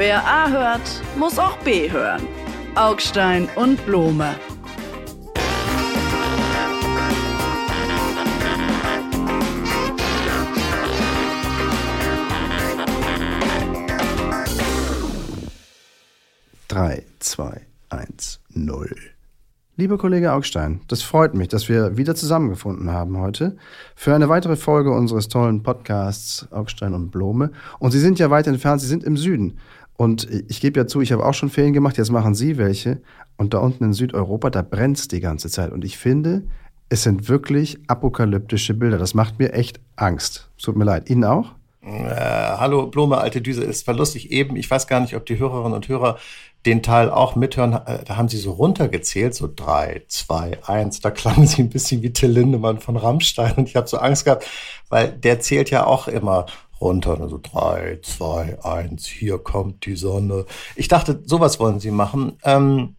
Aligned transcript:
Wer 0.00 0.26
A 0.26 0.48
hört, 0.48 1.02
muss 1.18 1.38
auch 1.38 1.58
B 1.58 1.90
hören. 1.90 2.26
Augstein 2.74 3.50
und 3.54 3.84
Blome. 3.84 4.34
Drei, 16.66 17.04
zwei, 17.18 17.66
eins, 17.90 18.40
null. 18.48 18.96
Lieber 19.80 19.96
Kollege 19.96 20.34
Augstein, 20.34 20.82
das 20.88 21.00
freut 21.00 21.32
mich, 21.32 21.48
dass 21.48 21.70
wir 21.70 21.96
wieder 21.96 22.14
zusammengefunden 22.14 22.90
haben 22.90 23.16
heute 23.16 23.56
für 23.96 24.14
eine 24.14 24.28
weitere 24.28 24.56
Folge 24.56 24.90
unseres 24.90 25.28
tollen 25.28 25.62
Podcasts 25.62 26.46
Augstein 26.52 26.92
und 26.92 27.10
Blome. 27.10 27.52
Und 27.78 27.92
Sie 27.92 27.98
sind 27.98 28.18
ja 28.18 28.28
weit 28.28 28.46
entfernt, 28.46 28.82
Sie 28.82 28.86
sind 28.86 29.04
im 29.04 29.16
Süden. 29.16 29.58
Und 30.00 30.26
ich 30.48 30.62
gebe 30.62 30.80
ja 30.80 30.86
zu, 30.86 31.02
ich 31.02 31.12
habe 31.12 31.26
auch 31.26 31.34
schon 31.34 31.50
Ferien 31.50 31.74
gemacht, 31.74 31.98
jetzt 31.98 32.10
machen 32.10 32.34
Sie 32.34 32.56
welche. 32.56 33.02
Und 33.36 33.52
da 33.52 33.58
unten 33.58 33.84
in 33.84 33.92
Südeuropa, 33.92 34.48
da 34.48 34.62
brennt 34.62 34.96
es 34.96 35.08
die 35.08 35.20
ganze 35.20 35.50
Zeit. 35.50 35.72
Und 35.72 35.84
ich 35.84 35.98
finde, 35.98 36.44
es 36.88 37.02
sind 37.02 37.28
wirklich 37.28 37.78
apokalyptische 37.86 38.72
Bilder. 38.72 38.96
Das 38.96 39.12
macht 39.12 39.38
mir 39.38 39.52
echt 39.52 39.78
Angst. 39.96 40.48
Tut 40.56 40.74
mir 40.74 40.84
leid. 40.84 41.10
Ihnen 41.10 41.24
auch? 41.24 41.52
Äh, 41.82 42.14
hallo, 42.14 42.86
Blome, 42.86 43.18
alte 43.18 43.42
Düse. 43.42 43.62
Es 43.62 43.86
war 43.86 43.94
lustig 43.94 44.32
eben. 44.32 44.56
Ich 44.56 44.70
weiß 44.70 44.86
gar 44.86 45.00
nicht, 45.00 45.14
ob 45.16 45.26
die 45.26 45.38
Hörerinnen 45.38 45.74
und 45.74 45.86
Hörer 45.86 46.18
den 46.66 46.82
Teil 46.82 47.10
auch 47.10 47.36
mithören, 47.36 47.72
äh, 47.72 48.04
da 48.04 48.16
haben 48.16 48.28
sie 48.28 48.38
so 48.38 48.52
runtergezählt, 48.52 49.34
so 49.34 49.48
drei, 49.54 50.02
zwei, 50.08 50.58
eins. 50.64 51.00
Da 51.00 51.10
klangen 51.10 51.46
sie 51.48 51.62
ein 51.62 51.70
bisschen 51.70 52.02
wie 52.02 52.12
Till 52.12 52.30
Lindemann 52.30 52.80
von 52.80 52.96
Rammstein 52.96 53.54
und 53.56 53.68
ich 53.68 53.76
habe 53.76 53.88
so 53.88 53.98
Angst 53.98 54.24
gehabt, 54.24 54.46
weil 54.88 55.12
der 55.12 55.40
zählt 55.40 55.70
ja 55.70 55.86
auch 55.86 56.08
immer 56.08 56.46
runter, 56.80 57.16
so 57.16 57.22
also 57.22 57.40
drei, 57.42 57.98
zwei, 58.02 58.58
eins, 58.64 59.06
hier 59.06 59.38
kommt 59.38 59.84
die 59.86 59.96
Sonne. 59.96 60.46
Ich 60.76 60.88
dachte, 60.88 61.22
sowas 61.24 61.60
wollen 61.60 61.80
sie 61.80 61.90
machen. 61.90 62.38
Ähm, 62.44 62.96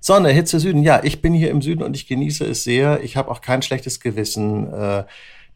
Sonne, 0.00 0.28
Hitze, 0.30 0.60
Süden. 0.60 0.82
Ja, 0.82 1.02
ich 1.02 1.22
bin 1.22 1.32
hier 1.32 1.50
im 1.50 1.62
Süden 1.62 1.82
und 1.82 1.96
ich 1.96 2.06
genieße 2.06 2.44
es 2.44 2.64
sehr. 2.64 3.02
Ich 3.02 3.16
habe 3.16 3.30
auch 3.30 3.40
kein 3.40 3.62
schlechtes 3.62 4.00
Gewissen. 4.00 4.70
Äh, 4.70 5.04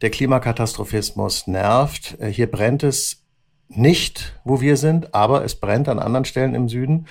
der 0.01 0.09
Klimakatastrophismus 0.09 1.47
nervt. 1.47 2.17
Äh, 2.19 2.29
hier 2.29 2.49
brennt 2.49 2.83
es 2.83 3.23
nicht, 3.67 4.39
wo 4.43 4.61
wir 4.61 4.77
sind, 4.77 5.13
aber 5.13 5.43
es 5.43 5.55
brennt 5.55 5.87
an 5.87 5.99
anderen 5.99 6.25
Stellen 6.25 6.55
im 6.55 6.69
Süden. 6.69 7.05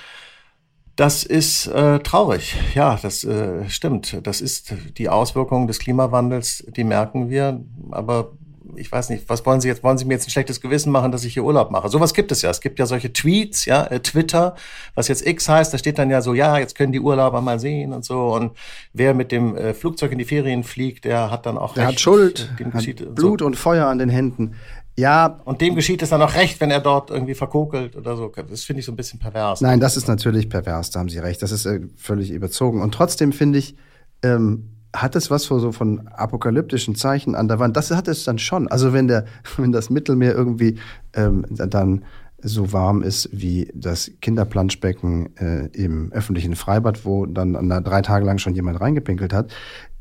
Das 0.99 1.23
ist 1.23 1.69
äh, 1.69 2.01
traurig. 2.01 2.57
Ja, 2.75 2.99
das 3.01 3.23
äh, 3.23 3.71
stimmt. 3.71 4.19
Das 4.27 4.41
ist 4.41 4.75
die 4.99 5.09
Auswirkung 5.09 5.69
des 5.69 5.79
Klimawandels, 5.79 6.67
die 6.77 6.83
merken 6.83 7.31
wir. 7.31 7.61
Aber 7.93 8.33
ich 8.75 8.91
weiß 8.91 9.11
nicht, 9.11 9.29
was 9.29 9.47
wollen 9.47 9.61
Sie 9.61 9.69
jetzt? 9.69 9.85
Wollen 9.85 9.97
Sie 9.97 10.05
mir 10.05 10.15
jetzt 10.15 10.27
ein 10.27 10.33
schlechtes 10.33 10.61
Gewissen 10.61 10.91
machen, 10.91 11.13
dass 11.13 11.23
ich 11.23 11.35
hier 11.35 11.45
Urlaub 11.45 11.71
mache? 11.71 11.89
Sowas 11.89 12.15
gibt 12.15 12.33
es 12.33 12.43
ja. 12.43 12.51
Es 12.51 12.61
gibt 12.61 12.81
ja 12.81 12.87
solche 12.87 13.13
Tweets, 13.13 13.65
ja, 13.65 13.85
äh, 13.85 14.01
Twitter, 14.01 14.57
was 14.97 15.07
jetzt 15.07 15.25
X 15.25 15.49
heißt, 15.49 15.73
da 15.73 15.79
steht 15.79 16.01
dann 16.01 16.11
ja 16.11 16.21
so, 16.21 16.35
ja, 16.35 16.59
jetzt 16.59 16.75
können 16.75 16.91
die 16.91 17.01
Urlauber 17.01 17.43
mal 17.43 17.61
sehen 17.61 17.93
und 17.93 18.05
so. 18.05 18.35
Und 18.35 18.57
wer 18.93 19.15
mit 19.15 19.31
dem 19.31 19.57
äh, 19.57 19.75
Flugzeug 19.75 20.11
in 20.11 20.19
die 20.19 20.25
Ferien 20.25 20.65
fliegt, 20.65 21.05
der 21.05 21.31
hat 21.31 21.47
dann 21.47 21.59
auch 21.59 21.75
der 21.75 21.85
recht. 21.85 21.93
hat 21.93 22.01
Schuld, 22.01 22.51
hat 22.73 23.15
Blut 23.15 23.39
so. 23.39 23.47
und 23.47 23.55
Feuer 23.55 23.87
an 23.87 23.99
den 23.99 24.09
Händen. 24.09 24.57
Ja. 24.99 25.39
Und 25.45 25.61
dem 25.61 25.77
geschieht 25.77 26.03
es 26.03 26.11
dann 26.11 26.21
auch 26.23 26.35
recht, 26.35 26.61
wenn 26.61 26.73
er 26.73 26.81
dort 26.81 27.11
irgendwie 27.11 27.35
verkokelt 27.35 27.95
oder 27.95 28.17
so. 28.17 28.33
Das 28.51 28.65
finde 28.65 28.81
ich 28.81 28.87
so 28.87 28.93
ein 28.93 28.97
bisschen 28.97 29.21
pervers. 29.21 29.61
Nein, 29.61 29.79
das 29.79 29.97
ist 29.97 30.09
natürlich 30.09 30.49
pervers, 30.49 30.91
da 30.91 30.99
haben 30.99 31.09
Sie 31.09 31.21
recht. 31.21 31.41
Das 31.41 31.53
ist 31.53 31.67
äh, 31.67 31.81
völlig 31.97 32.33
überzogen. 32.33 32.83
Und 32.83 32.93
trotzdem 32.93 33.33
finde 33.33 33.61
ich, 33.61 33.77
ähm, 34.23 34.71
hat 34.93 35.15
es 35.15 35.31
was 35.31 35.45
so 35.45 35.71
von 35.71 36.09
apokalyptischen 36.09 36.97
Zeichen 36.97 37.37
an 37.37 37.47
der 37.47 37.61
Wand? 37.61 37.77
Das 37.77 37.93
hat 37.93 38.09
es 38.09 38.25
dann 38.25 38.39
schon. 38.41 38.67
Also 38.67 38.93
wenn 38.93 39.07
der, 39.07 39.27
wenn 39.57 39.71
das 39.71 39.89
Mittelmeer 39.89 40.35
irgendwie 40.35 40.79
ähm, 41.15 41.45
dann 41.49 42.05
so 42.41 42.73
warm 42.73 43.03
ist 43.03 43.29
wie 43.33 43.71
das 43.75 44.11
Kinderplanschbecken 44.21 45.37
äh, 45.37 45.67
im 45.75 46.11
öffentlichen 46.13 46.57
Freibad, 46.57 47.05
wo 47.05 47.25
dann 47.27 47.57
na, 47.61 47.81
drei 47.81 48.03
Tage 48.03 48.25
lang 48.25 48.39
schon 48.39 48.55
jemand 48.55 48.81
reingepinkelt 48.81 49.33
hat, 49.33 49.53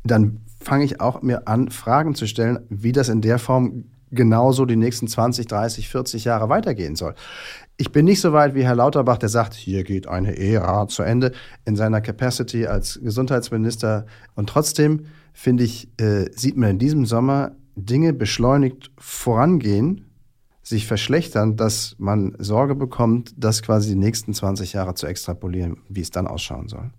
dann 0.04 0.40
fange 0.60 0.84
ich 0.84 1.00
auch 1.00 1.22
mir 1.22 1.46
an, 1.46 1.70
Fragen 1.70 2.16
zu 2.16 2.26
stellen, 2.26 2.60
wie 2.68 2.92
das 2.92 3.08
in 3.08 3.20
der 3.20 3.38
Form 3.38 3.84
genauso 4.10 4.64
die 4.64 4.76
nächsten 4.76 5.08
20, 5.08 5.46
30, 5.46 5.88
40 5.88 6.24
Jahre 6.24 6.48
weitergehen 6.48 6.96
soll. 6.96 7.14
Ich 7.76 7.92
bin 7.92 8.04
nicht 8.04 8.20
so 8.20 8.32
weit 8.32 8.54
wie 8.54 8.64
Herr 8.64 8.74
Lauterbach, 8.74 9.18
der 9.18 9.28
sagt, 9.28 9.54
hier 9.54 9.84
geht 9.84 10.08
eine 10.08 10.36
Ära 10.36 10.88
zu 10.88 11.02
Ende 11.02 11.32
in 11.64 11.76
seiner 11.76 12.00
Capacity 12.00 12.66
als 12.66 12.98
Gesundheitsminister. 13.02 14.06
Und 14.34 14.48
trotzdem, 14.48 15.06
finde 15.32 15.64
ich, 15.64 15.88
äh, 16.00 16.30
sieht 16.34 16.56
man 16.56 16.70
in 16.70 16.78
diesem 16.78 17.06
Sommer 17.06 17.52
Dinge 17.76 18.12
beschleunigt 18.12 18.90
vorangehen, 18.98 20.04
sich 20.62 20.86
verschlechtern, 20.86 21.56
dass 21.56 21.94
man 21.98 22.34
Sorge 22.38 22.74
bekommt, 22.74 23.32
das 23.36 23.62
quasi 23.62 23.90
die 23.90 23.98
nächsten 23.98 24.34
20 24.34 24.72
Jahre 24.72 24.94
zu 24.94 25.06
extrapolieren, 25.06 25.78
wie 25.88 26.00
es 26.00 26.10
dann 26.10 26.26
ausschauen 26.26 26.68
soll. 26.68 26.90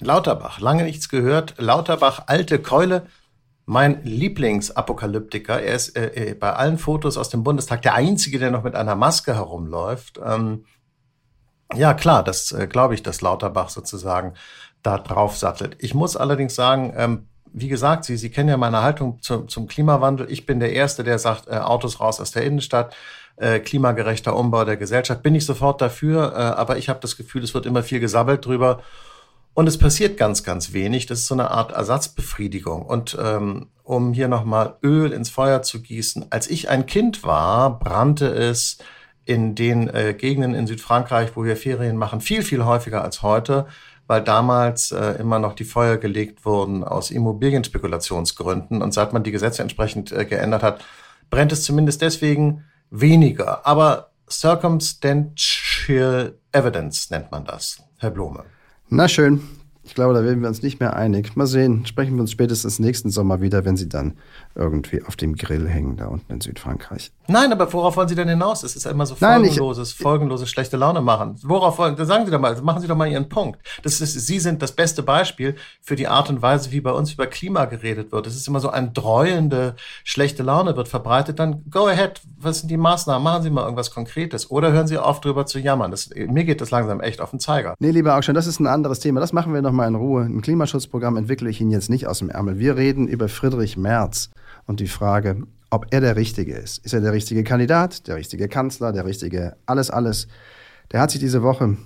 Lauterbach, 0.00 0.60
lange 0.60 0.84
nichts 0.84 1.08
gehört. 1.08 1.54
Lauterbach, 1.58 2.24
alte 2.26 2.58
Keule, 2.58 3.06
mein 3.66 4.02
Lieblingsapokalyptiker. 4.04 5.60
Er 5.60 5.74
ist 5.74 5.96
äh, 5.96 6.30
äh, 6.30 6.34
bei 6.34 6.52
allen 6.52 6.78
Fotos 6.78 7.18
aus 7.18 7.28
dem 7.28 7.42
Bundestag 7.42 7.82
der 7.82 7.94
Einzige, 7.94 8.38
der 8.38 8.52
noch 8.52 8.62
mit 8.62 8.76
einer 8.76 8.94
Maske 8.94 9.34
herumläuft. 9.34 10.20
Ähm, 10.24 10.64
ja, 11.74 11.92
klar, 11.94 12.22
das 12.22 12.52
äh, 12.52 12.68
glaube 12.68 12.94
ich, 12.94 13.02
dass 13.02 13.20
Lauterbach 13.20 13.68
sozusagen 13.68 14.34
da 14.82 14.98
drauf 14.98 15.36
sattelt. 15.36 15.76
Ich 15.80 15.94
muss 15.94 16.16
allerdings 16.16 16.54
sagen, 16.54 16.94
ähm, 16.96 17.28
wie 17.52 17.68
gesagt, 17.68 18.04
Sie, 18.04 18.16
Sie 18.16 18.30
kennen 18.30 18.48
ja 18.48 18.56
meine 18.56 18.82
Haltung 18.82 19.20
zum, 19.20 19.48
zum 19.48 19.66
Klimawandel. 19.66 20.30
Ich 20.30 20.46
bin 20.46 20.60
der 20.60 20.72
Erste, 20.72 21.02
der 21.02 21.18
sagt, 21.18 21.48
äh, 21.48 21.56
Autos 21.56 21.98
raus 21.98 22.20
aus 22.20 22.30
der 22.30 22.44
Innenstadt, 22.44 22.94
äh, 23.36 23.58
klimagerechter 23.58 24.36
Umbau 24.36 24.64
der 24.64 24.76
Gesellschaft. 24.76 25.22
Bin 25.24 25.34
ich 25.34 25.44
sofort 25.44 25.80
dafür, 25.80 26.32
äh, 26.34 26.36
aber 26.36 26.76
ich 26.76 26.88
habe 26.88 27.00
das 27.00 27.16
Gefühl, 27.16 27.42
es 27.42 27.52
wird 27.52 27.66
immer 27.66 27.82
viel 27.82 27.98
gesabbelt 27.98 28.46
drüber. 28.46 28.82
Und 29.56 29.66
es 29.68 29.78
passiert 29.78 30.18
ganz, 30.18 30.42
ganz 30.42 30.74
wenig. 30.74 31.06
Das 31.06 31.20
ist 31.20 31.28
so 31.28 31.34
eine 31.34 31.50
Art 31.50 31.72
Ersatzbefriedigung. 31.72 32.82
Und 32.82 33.16
ähm, 33.18 33.70
um 33.84 34.12
hier 34.12 34.28
nochmal 34.28 34.76
Öl 34.82 35.12
ins 35.12 35.30
Feuer 35.30 35.62
zu 35.62 35.80
gießen, 35.80 36.26
als 36.28 36.50
ich 36.50 36.68
ein 36.68 36.84
Kind 36.84 37.24
war, 37.24 37.78
brannte 37.78 38.26
es 38.26 38.76
in 39.24 39.54
den 39.54 39.88
äh, 39.88 40.12
Gegenden 40.12 40.54
in 40.54 40.66
Südfrankreich, 40.66 41.36
wo 41.36 41.44
wir 41.44 41.56
Ferien 41.56 41.96
machen, 41.96 42.20
viel, 42.20 42.42
viel 42.42 42.66
häufiger 42.66 43.02
als 43.02 43.22
heute, 43.22 43.66
weil 44.06 44.22
damals 44.22 44.92
äh, 44.92 45.12
immer 45.12 45.38
noch 45.38 45.54
die 45.54 45.64
Feuer 45.64 45.96
gelegt 45.96 46.44
wurden 46.44 46.84
aus 46.84 47.10
Immobilienspekulationsgründen. 47.10 48.82
Und 48.82 48.92
seit 48.92 49.14
man 49.14 49.22
die 49.22 49.32
Gesetze 49.32 49.62
entsprechend 49.62 50.12
äh, 50.12 50.26
geändert 50.26 50.62
hat, 50.62 50.84
brennt 51.30 51.52
es 51.52 51.62
zumindest 51.62 52.02
deswegen 52.02 52.64
weniger. 52.90 53.66
Aber 53.66 54.10
Circumstantial 54.28 56.34
Evidence 56.52 57.08
nennt 57.08 57.32
man 57.32 57.46
das, 57.46 57.82
Herr 57.96 58.10
Blome. 58.10 58.44
Na 58.90 59.08
schön. 59.08 59.40
Ich 59.86 59.94
glaube, 59.94 60.14
da 60.14 60.24
werden 60.24 60.42
wir 60.42 60.48
uns 60.48 60.62
nicht 60.62 60.80
mehr 60.80 60.96
einig. 60.96 61.36
Mal 61.36 61.46
sehen. 61.46 61.86
Sprechen 61.86 62.16
wir 62.16 62.20
uns 62.22 62.32
spätestens 62.32 62.80
nächsten 62.80 63.10
Sommer 63.10 63.40
wieder, 63.40 63.64
wenn 63.64 63.76
Sie 63.76 63.88
dann 63.88 64.14
irgendwie 64.56 65.02
auf 65.04 65.14
dem 65.14 65.36
Grill 65.36 65.68
hängen, 65.68 65.96
da 65.96 66.06
unten 66.06 66.32
in 66.32 66.40
Südfrankreich. 66.40 67.12
Nein, 67.28 67.52
aber 67.52 67.72
worauf 67.72 67.96
wollen 67.96 68.08
Sie 68.08 68.16
denn 68.16 68.28
hinaus? 68.28 68.64
Es 68.64 68.74
ist 68.74 68.84
ja 68.84 68.90
immer 68.90 69.06
so 69.06 69.14
folgenloses, 69.14 69.76
Nein, 69.76 69.96
ich, 69.96 70.02
folgenloses 70.02 70.50
schlechte 70.50 70.76
Laune 70.76 71.02
machen. 71.02 71.36
Worauf 71.44 71.78
wollen, 71.78 71.96
sagen 72.04 72.24
Sie 72.26 72.32
doch 72.32 72.40
mal, 72.40 72.60
machen 72.62 72.82
Sie 72.82 72.88
doch 72.88 72.96
mal 72.96 73.06
Ihren 73.06 73.28
Punkt. 73.28 73.60
Das 73.84 74.00
ist, 74.00 74.12
Sie 74.14 74.40
sind 74.40 74.60
das 74.60 74.72
beste 74.72 75.04
Beispiel 75.04 75.54
für 75.80 75.94
die 75.94 76.08
Art 76.08 76.30
und 76.30 76.42
Weise, 76.42 76.72
wie 76.72 76.80
bei 76.80 76.90
uns 76.90 77.12
über 77.12 77.28
Klima 77.28 77.66
geredet 77.66 78.10
wird. 78.10 78.26
Es 78.26 78.34
ist 78.34 78.48
immer 78.48 78.58
so 78.60 78.70
ein 78.70 78.92
dreuende, 78.92 79.76
schlechte 80.02 80.42
Laune 80.42 80.76
wird 80.76 80.88
verbreitet. 80.88 81.38
Dann 81.38 81.62
go 81.70 81.86
ahead. 81.86 82.20
Was 82.38 82.60
sind 82.60 82.70
die 82.70 82.76
Maßnahmen? 82.76 83.22
Machen 83.22 83.42
Sie 83.44 83.50
mal 83.50 83.62
irgendwas 83.62 83.92
Konkretes. 83.92 84.50
Oder 84.50 84.72
hören 84.72 84.88
Sie 84.88 84.98
auf, 84.98 85.20
drüber 85.20 85.46
zu 85.46 85.60
jammern. 85.60 85.92
Das, 85.92 86.10
mir 86.10 86.44
geht 86.44 86.60
das 86.60 86.72
langsam 86.72 87.00
echt 87.00 87.20
auf 87.20 87.30
den 87.30 87.38
Zeiger. 87.38 87.74
Nee, 87.78 87.90
lieber 87.92 88.16
Augstein, 88.16 88.34
das 88.34 88.48
ist 88.48 88.58
ein 88.58 88.66
anderes 88.66 88.98
Thema. 88.98 89.20
Das 89.20 89.32
machen 89.32 89.54
wir 89.54 89.62
noch 89.62 89.75
mal 89.76 89.86
in 89.86 89.94
Ruhe. 89.94 90.22
Ein 90.22 90.40
Klimaschutzprogramm 90.40 91.16
entwickle 91.16 91.48
ich 91.48 91.60
Ihnen 91.60 91.70
jetzt 91.70 91.90
nicht 91.90 92.06
aus 92.06 92.18
dem 92.18 92.30
Ärmel. 92.30 92.58
Wir 92.58 92.76
reden 92.76 93.06
über 93.06 93.28
Friedrich 93.28 93.76
Merz 93.76 94.30
und 94.66 94.80
die 94.80 94.88
Frage, 94.88 95.42
ob 95.70 95.86
er 95.90 96.00
der 96.00 96.16
Richtige 96.16 96.54
ist. 96.54 96.84
Ist 96.84 96.94
er 96.94 97.00
der 97.00 97.12
richtige 97.12 97.44
Kandidat, 97.44 98.08
der 98.08 98.16
richtige 98.16 98.48
Kanzler, 98.48 98.92
der 98.92 99.04
richtige 99.04 99.56
alles, 99.66 99.90
alles? 99.90 100.26
Der 100.92 101.00
hat 101.00 101.10
sich 101.10 101.20
diese 101.20 101.42
Woche 101.42 101.76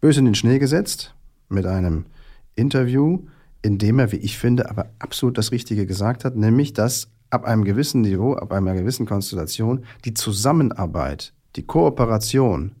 böse 0.00 0.20
in 0.20 0.26
den 0.26 0.34
Schnee 0.34 0.58
gesetzt 0.58 1.14
mit 1.48 1.66
einem 1.66 2.06
Interview, 2.54 3.20
in 3.62 3.78
dem 3.78 3.98
er, 3.98 4.12
wie 4.12 4.16
ich 4.16 4.38
finde, 4.38 4.70
aber 4.70 4.86
absolut 4.98 5.38
das 5.38 5.52
Richtige 5.52 5.86
gesagt 5.86 6.24
hat, 6.24 6.36
nämlich, 6.36 6.72
dass 6.72 7.08
ab 7.30 7.44
einem 7.44 7.64
gewissen 7.64 8.00
Niveau, 8.02 8.34
ab 8.34 8.52
einer 8.52 8.74
gewissen 8.74 9.06
Konstellation 9.06 9.84
die 10.04 10.14
Zusammenarbeit, 10.14 11.32
die 11.56 11.64
Kooperation 11.64 12.72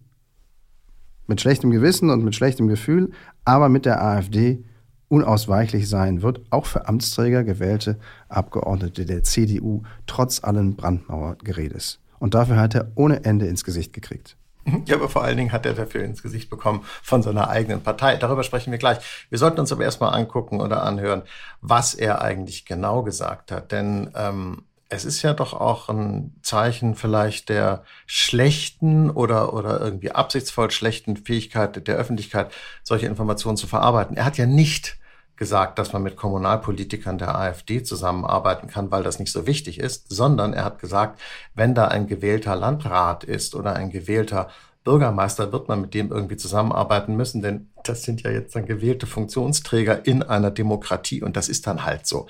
mit 1.28 1.40
schlechtem 1.40 1.70
Gewissen 1.70 2.10
und 2.10 2.24
mit 2.24 2.34
schlechtem 2.34 2.66
Gefühl, 2.66 3.12
aber 3.44 3.68
mit 3.68 3.86
der 3.86 4.02
AfD 4.02 4.64
unausweichlich 5.08 5.88
sein 5.88 6.22
wird, 6.22 6.40
auch 6.50 6.66
für 6.66 6.88
Amtsträger, 6.88 7.44
gewählte 7.44 7.98
Abgeordnete 8.28 9.06
der 9.06 9.22
CDU, 9.22 9.82
trotz 10.06 10.42
allen 10.42 10.76
Brandmauergeredes. 10.76 12.00
Und 12.18 12.34
dafür 12.34 12.56
hat 12.56 12.74
er 12.74 12.90
ohne 12.94 13.24
Ende 13.24 13.46
ins 13.46 13.64
Gesicht 13.64 13.92
gekriegt. 13.92 14.36
Ja, 14.84 14.96
aber 14.96 15.08
vor 15.08 15.24
allen 15.24 15.36
Dingen 15.38 15.52
hat 15.52 15.64
er 15.64 15.72
dafür 15.72 16.04
ins 16.04 16.22
Gesicht 16.22 16.50
bekommen 16.50 16.84
von 17.02 17.22
seiner 17.22 17.48
eigenen 17.48 17.82
Partei. 17.82 18.16
Darüber 18.16 18.42
sprechen 18.42 18.70
wir 18.70 18.78
gleich. 18.78 18.98
Wir 19.30 19.38
sollten 19.38 19.60
uns 19.60 19.72
aber 19.72 19.84
erstmal 19.84 20.12
angucken 20.12 20.60
oder 20.60 20.82
anhören, 20.82 21.22
was 21.62 21.94
er 21.94 22.20
eigentlich 22.20 22.66
genau 22.66 23.02
gesagt 23.02 23.50
hat. 23.50 23.72
Denn 23.72 24.10
ähm, 24.14 24.64
es 24.88 25.04
ist 25.04 25.22
ja 25.22 25.34
doch 25.34 25.52
auch 25.52 25.88
ein 25.88 26.34
Zeichen 26.42 26.94
vielleicht 26.94 27.50
der 27.50 27.84
schlechten 28.06 29.10
oder, 29.10 29.52
oder 29.52 29.80
irgendwie 29.80 30.12
absichtsvoll 30.12 30.70
schlechten 30.70 31.16
Fähigkeit 31.16 31.86
der 31.86 31.96
Öffentlichkeit, 31.96 32.52
solche 32.82 33.06
Informationen 33.06 33.58
zu 33.58 33.66
verarbeiten. 33.66 34.16
Er 34.16 34.24
hat 34.24 34.38
ja 34.38 34.46
nicht 34.46 34.96
gesagt, 35.36 35.78
dass 35.78 35.92
man 35.92 36.02
mit 36.02 36.16
Kommunalpolitikern 36.16 37.18
der 37.18 37.36
AfD 37.36 37.82
zusammenarbeiten 37.82 38.68
kann, 38.68 38.90
weil 38.90 39.02
das 39.02 39.18
nicht 39.18 39.30
so 39.30 39.46
wichtig 39.46 39.78
ist, 39.78 40.06
sondern 40.08 40.52
er 40.52 40.64
hat 40.64 40.80
gesagt, 40.80 41.20
wenn 41.54 41.74
da 41.74 41.88
ein 41.88 42.06
gewählter 42.06 42.56
Landrat 42.56 43.24
ist 43.24 43.54
oder 43.54 43.76
ein 43.76 43.90
gewählter 43.90 44.48
Bürgermeister, 44.84 45.52
wird 45.52 45.68
man 45.68 45.82
mit 45.82 45.94
dem 45.94 46.10
irgendwie 46.10 46.38
zusammenarbeiten 46.38 47.14
müssen, 47.14 47.42
denn 47.42 47.70
das 47.84 48.02
sind 48.02 48.22
ja 48.22 48.30
jetzt 48.30 48.56
dann 48.56 48.66
gewählte 48.66 49.06
Funktionsträger 49.06 50.06
in 50.06 50.22
einer 50.22 50.50
Demokratie 50.50 51.22
und 51.22 51.36
das 51.36 51.48
ist 51.48 51.66
dann 51.66 51.84
halt 51.84 52.06
so. 52.06 52.26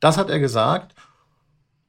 Das 0.00 0.16
hat 0.16 0.30
er 0.30 0.38
gesagt 0.38 0.94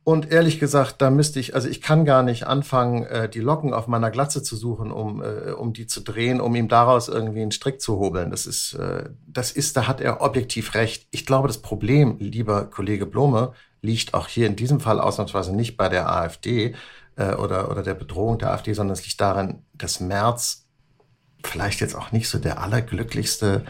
und 0.06 0.32
ehrlich 0.32 0.60
gesagt, 0.60 1.02
da 1.02 1.10
müsste 1.10 1.40
ich, 1.40 1.56
also 1.56 1.70
ich 1.70 1.82
kann 1.82 2.04
gar 2.04 2.24
nicht 2.24 2.46
anfangen, 2.46 3.04
äh, 3.06 3.30
die 3.30 3.40
Locken 3.40 3.74
auf 3.74 3.88
meiner 3.88 4.12
Glatze 4.12 4.44
zu 4.44 4.58
suchen, 4.58 4.92
um, 4.92 5.24
äh, 5.24 5.52
um 5.52 5.72
die 5.72 5.88
zu 5.88 6.02
drehen, 6.02 6.42
um 6.42 6.56
ihm 6.56 6.68
daraus 6.68 7.08
irgendwie 7.08 7.42
einen 7.42 7.54
Strick 7.54 7.80
zu 7.80 7.98
hobeln. 7.98 8.30
Das 8.30 8.46
ist, 8.46 8.74
äh, 8.74 9.10
das 9.26 9.52
ist, 9.52 9.78
da 9.78 9.88
hat 9.88 10.02
er 10.02 10.22
objektiv 10.22 10.74
recht. 10.76 11.08
Ich 11.12 11.26
glaube, 11.26 11.48
das 11.48 11.62
Problem, 11.62 12.18
lieber 12.20 12.66
Kollege 12.66 13.06
Blome, 13.06 13.54
liegt 13.82 14.14
auch 14.14 14.28
hier 14.28 14.48
in 14.48 14.58
diesem 14.58 14.82
Fall 14.82 15.00
ausnahmsweise 15.00 15.56
nicht 15.56 15.78
bei 15.78 15.88
der 15.88 16.12
AfD 16.12 16.76
äh, 17.16 17.36
oder, 17.36 17.72
oder 17.72 17.82
der 17.82 17.94
Bedrohung 17.94 18.38
der 18.40 18.52
AfD, 18.52 18.74
sondern 18.74 18.94
es 18.94 19.06
liegt 19.06 19.22
darin, 19.22 19.64
dass 19.74 20.02
Merz 20.02 20.66
vielleicht 21.46 21.80
jetzt 21.80 21.96
auch 21.96 22.12
nicht 22.12 22.28
so 22.28 22.40
der 22.40 22.62
allerglücklichste 22.62 23.64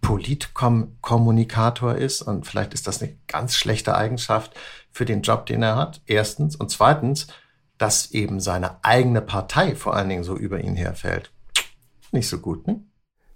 Politkommunikator 0.00 1.94
ist 1.94 2.22
und 2.22 2.46
vielleicht 2.46 2.74
ist 2.74 2.86
das 2.86 3.02
eine 3.02 3.16
ganz 3.26 3.54
schlechte 3.56 3.94
Eigenschaft 3.94 4.54
für 4.90 5.04
den 5.04 5.22
Job, 5.22 5.46
den 5.46 5.62
er 5.62 5.76
hat. 5.76 6.00
Erstens 6.06 6.56
und 6.56 6.70
zweitens, 6.70 7.28
dass 7.78 8.10
eben 8.10 8.40
seine 8.40 8.84
eigene 8.84 9.22
Partei 9.22 9.74
vor 9.74 9.94
allen 9.96 10.08
Dingen 10.08 10.24
so 10.24 10.36
über 10.36 10.62
ihn 10.62 10.76
herfällt. 10.76 11.32
Nicht 12.12 12.28
so 12.28 12.38
gut, 12.38 12.66
ne? 12.66 12.80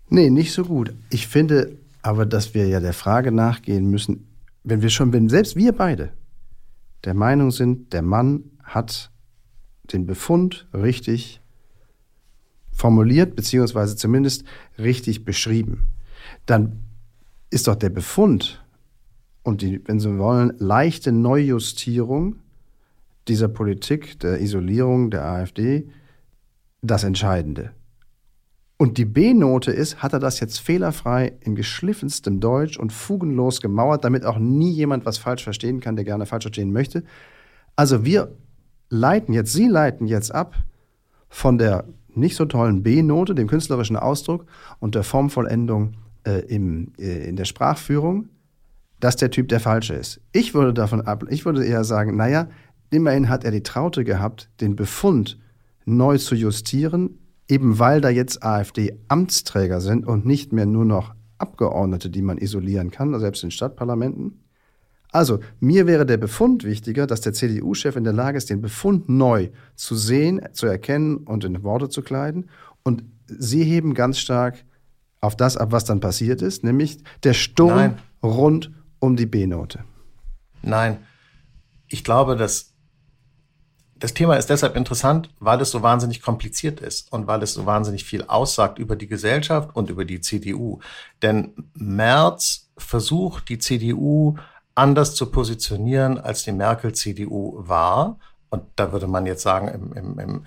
Nee, 0.09 0.31
nicht 0.31 0.53
so 0.53 0.65
gut. 0.65 0.95
Ich 1.11 1.29
finde 1.29 1.79
aber, 2.03 2.27
dass 2.27 2.55
wir 2.55 2.67
ja 2.67 2.81
der 2.81 2.93
Frage 2.93 3.33
nachgehen 3.33 3.91
müssen, 3.91 4.29
wenn 4.63 4.83
wir 4.83 4.91
schon, 4.91 5.13
wenn 5.13 5.29
selbst 5.29 5.57
wir 5.57 5.73
beide 5.73 6.13
der 7.05 7.15
Meinung 7.15 7.51
sind, 7.51 7.93
der 7.93 8.03
Mann 8.03 8.51
hat 8.63 9.11
den 9.93 10.07
Befund 10.07 10.67
richtig 10.73 11.41
formuliert, 12.73 13.37
beziehungsweise 13.37 13.97
zumindest 13.97 14.45
richtig 14.79 15.25
beschrieben 15.25 15.95
dann 16.47 16.83
ist 17.51 17.69
doch 17.69 17.77
der 17.77 17.91
Befund 17.91 18.64
und 19.45 19.63
die, 19.63 19.81
wenn 19.87 20.01
Sie 20.01 20.19
wollen, 20.19 20.55
leichte 20.59 21.13
Neujustierung 21.13 22.37
dieser 23.29 23.49
Politik 23.49 24.19
der 24.21 24.41
Isolierung 24.41 25.11
der 25.11 25.25
AfD 25.25 25.89
das 26.83 27.05
Entscheidende. 27.05 27.71
Und 28.77 28.99
die 28.99 29.05
B-Note 29.05 29.71
ist, 29.71 30.03
hat 30.03 30.13
er 30.13 30.19
das 30.19 30.41
jetzt 30.41 30.59
fehlerfrei 30.59 31.35
in 31.41 31.55
geschliffenstem 31.55 32.41
Deutsch 32.41 32.77
und 32.77 32.93
fugenlos 32.93 33.61
gemauert, 33.61 34.05
damit 34.05 34.25
auch 34.25 34.39
nie 34.39 34.73
jemand 34.73 35.07
was 35.07 35.19
falsch 35.19 35.45
verstehen 35.45 35.81
kann, 35.81 35.95
der 35.95 36.05
gerne 36.05 36.27
falsch 36.27 36.45
verstehen 36.45 36.73
möchte. 36.73 37.05
Also 37.77 38.05
wir 38.05 38.37
leiten 38.91 39.33
jetzt, 39.33 39.53
Sie 39.53 39.69
leiten 39.69 40.07
jetzt 40.07 40.35
ab 40.35 40.55
von 41.29 41.59
der 41.59 41.85
nicht 42.15 42.37
so 42.37 42.45
tollen 42.47 42.83
B-Note, 42.83 43.35
dem 43.35 43.49
künstlerischen 43.49 43.97
Ausdruck 43.97 44.47
und 44.81 44.95
der 44.95 45.03
Formvollendung 45.03 45.95
äh, 46.25 46.41
im, 46.47 46.93
äh, 46.99 47.29
in 47.29 47.37
der 47.37 47.45
Sprachführung, 47.45 48.29
dass 49.05 49.17
der 49.17 49.31
Typ 49.31 49.49
der 49.49 49.61
Falsche 49.61 49.93
ist. 49.93 50.23
Ich 50.33 50.55
würde 50.55 50.73
davon 50.73 51.03
ab, 51.03 51.25
ich 51.29 51.45
würde 51.45 51.63
eher 51.63 51.85
sagen, 51.85 52.17
naja, 52.17 52.49
immerhin 52.89 53.29
hat 53.29 53.45
er 53.45 53.51
die 53.51 53.63
Traute 53.63 54.03
gehabt, 54.03 54.49
den 54.63 54.77
Befund 54.77 55.39
neu 55.85 56.17
zu 56.17 56.35
justieren, 56.35 57.19
eben 57.47 57.79
weil 57.79 58.01
da 58.01 58.09
jetzt 58.09 58.43
AfD-Amtsträger 58.43 59.83
sind 59.83 60.07
und 60.07 60.25
nicht 60.25 60.55
mehr 60.55 60.65
nur 60.65 60.87
noch 60.87 61.15
Abgeordnete, 61.37 62.09
die 62.09 62.23
man 62.23 62.39
isolieren 62.39 62.91
kann, 62.91 63.21
selbst 63.21 63.45
in 63.45 63.51
Stadtparlamenten. 63.51 64.43
Also, 65.13 65.41
mir 65.61 65.87
wäre 65.87 66.07
der 66.07 66.17
Befund 66.17 66.65
wichtiger, 66.65 67.07
dass 67.07 67.21
der 67.21 67.35
CDU-Chef 67.35 67.97
in 67.97 68.05
der 68.05 68.15
Lage 68.15 68.39
ist, 68.39 68.49
den 68.49 68.63
Befund 68.63 69.11
neu 69.11 69.51
zu 69.75 69.97
sehen, 69.97 70.41
zu 70.55 70.65
erkennen 70.65 71.19
und 71.19 71.45
in 71.45 71.63
Worte 71.63 71.91
zu 71.91 72.01
kleiden. 72.01 72.49
Und 72.83 73.05
Sie 73.27 73.65
heben 73.65 73.93
ganz 73.93 74.17
stark 74.19 74.65
auf 75.21 75.37
das 75.37 75.59
ab, 75.59 75.73
was 75.73 75.85
dann 75.85 76.01
passiert 76.01 76.41
ist, 76.41 76.65
nämlich 76.65 77.05
der 77.23 77.35
Sturm 77.35 77.77
Nein. 77.77 77.99
rund 78.23 78.71
um 79.05 79.17
die 79.17 79.27
B-Note. 79.27 79.85
Nein, 80.63 81.05
ich 81.89 82.05
glaube, 82.05 82.37
dass 82.37 82.75
das 83.97 84.13
Thema 84.13 84.35
ist 84.35 84.51
deshalb 84.51 84.77
interessant, 84.77 85.31
weil 85.39 85.61
es 85.61 85.71
so 85.71 85.83
wahnsinnig 85.83 86.21
kompliziert 86.21 86.81
ist 86.81 87.13
und 87.13 87.27
weil 87.27 87.43
es 87.43 87.55
so 87.55 87.65
wahnsinnig 87.65 88.05
viel 88.05 88.25
aussagt 88.25 88.79
über 88.79 88.97
die 88.97 89.07
Gesellschaft 89.07 89.75
und 89.75 89.89
über 89.89 90.05
die 90.05 90.21
CDU. 90.21 90.81
Denn 91.23 91.55
Merz 91.75 92.69
versucht, 92.77 93.49
die 93.49 93.59
CDU 93.59 94.37
anders 94.75 95.15
zu 95.15 95.31
positionieren, 95.31 96.19
als 96.19 96.43
die 96.43 96.53
Merkel-CDU 96.53 97.55
war. 97.67 98.19
Und 98.51 98.65
da 98.77 98.93
würde 98.93 99.07
man 99.07 99.27
jetzt 99.27 99.43
sagen, 99.43 99.69
im, 99.69 99.93
im, 99.93 100.19
im 100.19 100.47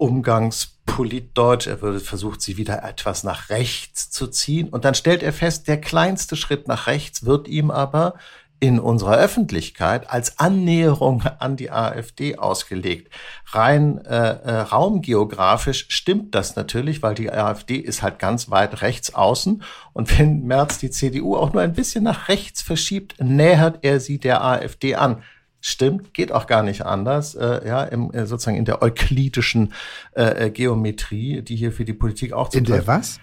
Umgangspolitdeutsch. 0.00 1.66
Er 1.66 1.82
würde 1.82 2.00
versucht, 2.00 2.40
sie 2.40 2.56
wieder 2.56 2.82
etwas 2.84 3.22
nach 3.22 3.50
rechts 3.50 4.10
zu 4.10 4.26
ziehen. 4.26 4.68
Und 4.68 4.84
dann 4.84 4.94
stellt 4.94 5.22
er 5.22 5.32
fest, 5.32 5.68
der 5.68 5.80
kleinste 5.80 6.36
Schritt 6.36 6.68
nach 6.68 6.86
rechts 6.86 7.24
wird 7.24 7.48
ihm 7.48 7.70
aber 7.70 8.14
in 8.60 8.78
unserer 8.78 9.16
Öffentlichkeit 9.16 10.10
als 10.10 10.38
Annäherung 10.38 11.22
an 11.38 11.56
die 11.56 11.70
AfD 11.70 12.36
ausgelegt. 12.36 13.10
Rein 13.46 14.04
äh, 14.04 14.14
äh, 14.14 14.60
raumgeografisch 14.60 15.86
stimmt 15.88 16.34
das 16.34 16.56
natürlich, 16.56 17.02
weil 17.02 17.14
die 17.14 17.32
AfD 17.32 17.76
ist 17.76 18.02
halt 18.02 18.18
ganz 18.18 18.50
weit 18.50 18.82
rechts 18.82 19.14
außen. 19.14 19.62
Und 19.94 20.18
wenn 20.18 20.44
Merz 20.44 20.78
die 20.78 20.90
CDU 20.90 21.36
auch 21.36 21.54
nur 21.54 21.62
ein 21.62 21.72
bisschen 21.72 22.04
nach 22.04 22.28
rechts 22.28 22.60
verschiebt, 22.60 23.14
nähert 23.18 23.78
er 23.82 23.98
sie 23.98 24.18
der 24.18 24.44
AfD 24.44 24.94
an. 24.94 25.22
Stimmt, 25.60 26.14
geht 26.14 26.32
auch 26.32 26.46
gar 26.46 26.62
nicht 26.62 26.86
anders, 26.86 27.34
äh, 27.34 27.66
ja, 27.66 27.84
im, 27.84 28.10
äh, 28.12 28.26
sozusagen 28.26 28.56
in 28.56 28.64
der 28.64 28.82
euklidischen 28.82 29.74
äh, 30.12 30.46
äh 30.46 30.50
Geometrie, 30.50 31.42
die 31.42 31.56
hier 31.56 31.70
für 31.70 31.84
die 31.84 31.92
Politik 31.92 32.32
auch 32.32 32.48
zu 32.48 32.58
In 32.58 32.64
der 32.64 32.86
was? 32.86 33.20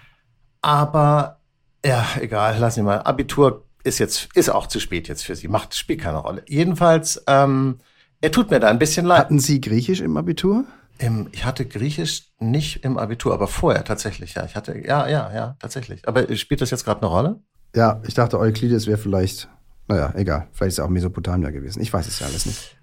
Aber, 0.61 1.39
ja, 1.83 2.05
egal, 2.19 2.59
lassen 2.59 2.75
Sie 2.75 2.83
mal. 2.83 2.99
Abitur 2.99 3.65
ist 3.83 3.97
jetzt, 3.97 4.29
ist 4.35 4.49
auch 4.49 4.67
zu 4.67 4.79
spät 4.79 5.07
jetzt 5.07 5.23
für 5.23 5.35
Sie, 5.35 5.47
macht, 5.47 5.73
spielt 5.73 6.01
keine 6.01 6.17
Rolle. 6.17 6.43
Jedenfalls, 6.47 7.23
ähm, 7.25 7.79
er 8.21 8.31
tut 8.31 8.51
mir 8.51 8.59
da 8.59 8.69
ein 8.69 8.79
bisschen 8.79 9.05
leid. 9.05 9.19
Hatten 9.19 9.39
Sie 9.39 9.59
Griechisch 9.59 10.01
im 10.01 10.15
Abitur? 10.17 10.65
Im, 10.99 11.29
ich 11.31 11.45
hatte 11.45 11.65
Griechisch 11.65 12.31
nicht 12.39 12.83
im 12.83 12.97
Abitur, 12.97 13.33
aber 13.33 13.47
vorher 13.47 13.83
tatsächlich, 13.83 14.35
ja. 14.35 14.45
Ich 14.45 14.55
hatte, 14.55 14.77
ja, 14.77 15.07
ja, 15.07 15.31
ja, 15.33 15.55
tatsächlich. 15.59 16.07
Aber 16.07 16.35
spielt 16.35 16.61
das 16.61 16.69
jetzt 16.71 16.85
gerade 16.85 17.01
eine 17.01 17.09
Rolle? 17.09 17.41
Ja, 17.75 18.01
ich 18.07 18.13
dachte, 18.13 18.39
Euklides 18.39 18.87
wäre 18.87 18.97
vielleicht 18.97 19.49
naja, 19.87 20.13
egal. 20.15 20.47
Vielleicht 20.51 20.73
ist 20.73 20.77
er 20.79 20.85
auch 20.85 20.89
Mesopotamia 20.89 21.49
gewesen. 21.49 21.81
Ich 21.81 21.91
weiß 21.91 22.07
es 22.07 22.19
ja 22.19 22.27
alles 22.27 22.45
nicht. 22.45 22.77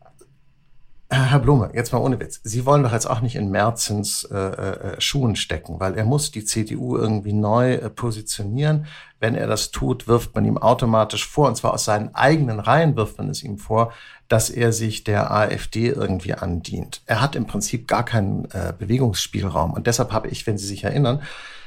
Herr 1.10 1.38
Blume, 1.38 1.70
jetzt 1.74 1.92
mal 1.92 1.98
ohne 1.98 2.18
Witz. 2.18 2.40
Sie 2.42 2.66
wollen 2.66 2.82
doch 2.82 2.92
jetzt 2.92 3.06
auch 3.06 3.20
nicht 3.20 3.36
in 3.36 3.50
Merzens 3.50 4.24
äh, 4.24 4.36
äh, 4.36 5.00
Schuhen 5.00 5.36
stecken, 5.36 5.78
weil 5.78 5.94
er 5.94 6.04
muss 6.04 6.32
die 6.32 6.44
CDU 6.44 6.96
irgendwie 6.96 7.32
neu 7.32 7.74
äh, 7.74 7.90
positionieren. 7.90 8.86
Wenn 9.20 9.34
er 9.34 9.46
das 9.46 9.70
tut, 9.70 10.08
wirft 10.08 10.34
man 10.34 10.44
ihm 10.44 10.58
automatisch 10.58 11.28
vor, 11.28 11.48
und 11.48 11.56
zwar 11.56 11.74
aus 11.74 11.84
seinen 11.84 12.14
eigenen 12.14 12.58
Reihen 12.58 12.96
wirft 12.96 13.18
man 13.18 13.28
es 13.28 13.42
ihm 13.42 13.58
vor, 13.58 13.92
dass 14.28 14.50
er 14.50 14.72
sich 14.72 15.04
der 15.04 15.30
AfD 15.30 15.88
irgendwie 15.88 16.34
andient. 16.34 17.02
Er 17.06 17.20
hat 17.20 17.36
im 17.36 17.46
Prinzip 17.46 17.86
gar 17.86 18.04
keinen 18.04 18.46
äh, 18.46 18.72
Bewegungsspielraum. 18.76 19.72
Und 19.72 19.86
deshalb 19.86 20.12
habe 20.12 20.28
ich, 20.28 20.46
wenn 20.46 20.58
Sie 20.58 20.66
sich 20.66 20.84
erinnern, 20.84 21.22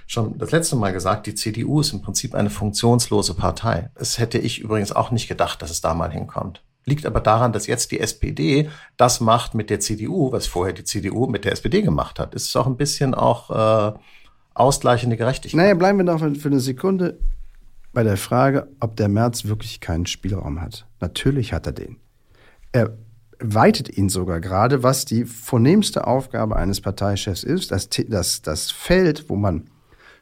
schon 0.08 0.38
das 0.38 0.52
letzte 0.52 0.76
Mal 0.78 0.94
gesagt, 0.94 1.28
die 1.28 1.36
CDU 1.36 1.82
ist 1.82 1.94
im 1.94 2.02
Prinzip 2.02 2.34
eine 2.34 2.50
funktionslose 2.50 3.34
Partei. 3.34 3.92
Das 3.96 4.18
hätte 4.18 4.38
ich 4.40 4.60
übrigens 4.60 4.92
auch 4.94 5.12
nicht 5.12 5.28
gedacht, 5.28 5.62
dass 5.62 5.70
es 5.70 5.82
da 5.82 5.94
mal 5.94 6.12
hinkommt. 6.12 6.64
Liegt 6.86 7.06
aber 7.06 7.20
daran, 7.20 7.52
dass 7.52 7.68
jetzt 7.68 7.92
die 7.92 8.00
SPD 8.00 8.70
das 8.96 9.20
macht 9.20 9.54
mit 9.54 9.70
der 9.70 9.82
CDU, 9.82 10.32
was 10.32 10.48
vorher 10.48 10.74
die 10.74 10.86
CDU 10.86 11.28
mit 11.28 11.44
der 11.44 11.52
SPD 11.52 11.82
gemacht 11.82 12.18
hat. 12.18 12.34
Es 12.34 12.46
ist 12.46 12.56
auch 12.56 12.66
ein 12.66 12.78
bisschen 12.78 13.14
auch 13.14 13.50
äh, 13.94 14.00
ausgleichende 14.54 15.18
Gerechtigkeit. 15.18 15.58
Naja, 15.58 15.74
bleiben 15.74 16.00
wir 16.00 16.06
noch 16.06 16.20
für 16.20 16.48
eine 16.48 16.62
Sekunde 16.62 17.20
bei 17.92 18.04
der 18.04 18.16
Frage, 18.16 18.70
ob 18.80 18.96
der 18.96 19.10
März 19.10 19.46
wirklich 19.46 19.82
keinen 19.82 20.06
Spielraum 20.06 20.62
hat. 20.62 20.88
Natürlich 21.02 21.52
hat 21.52 21.66
er 21.66 21.74
den. 21.74 21.98
Er 22.72 22.98
weitet 23.40 23.98
ihn 23.98 24.08
sogar 24.08 24.40
gerade, 24.40 24.82
was 24.82 25.04
die 25.04 25.26
vornehmste 25.26 26.08
Aufgabe 26.08 26.56
eines 26.56 26.80
Parteichefs 26.80 27.44
ist, 27.44 27.72
das, 27.72 27.90
das, 28.08 28.42
das 28.42 28.72
Feld, 28.72 29.30
wo 29.30 29.36
man 29.36 29.70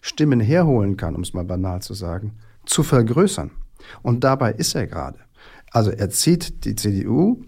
Stimmen 0.06 0.40
herholen 0.40 0.98
kann, 0.98 1.16
um 1.16 1.24
es 1.24 1.34
mal 1.34 1.46
banal 1.46 1.82
zu 1.82 1.96
sagen, 1.96 2.34
zu 2.64 2.84
vergrößern. 2.84 3.50
Und 4.04 4.24
dabei 4.24 4.52
ist 4.52 4.76
er 4.76 4.86
gerade. 4.86 5.18
Also 5.72 5.90
er 5.90 6.12
zieht 6.12 6.64
die 6.64 6.76
CDU 6.76 7.42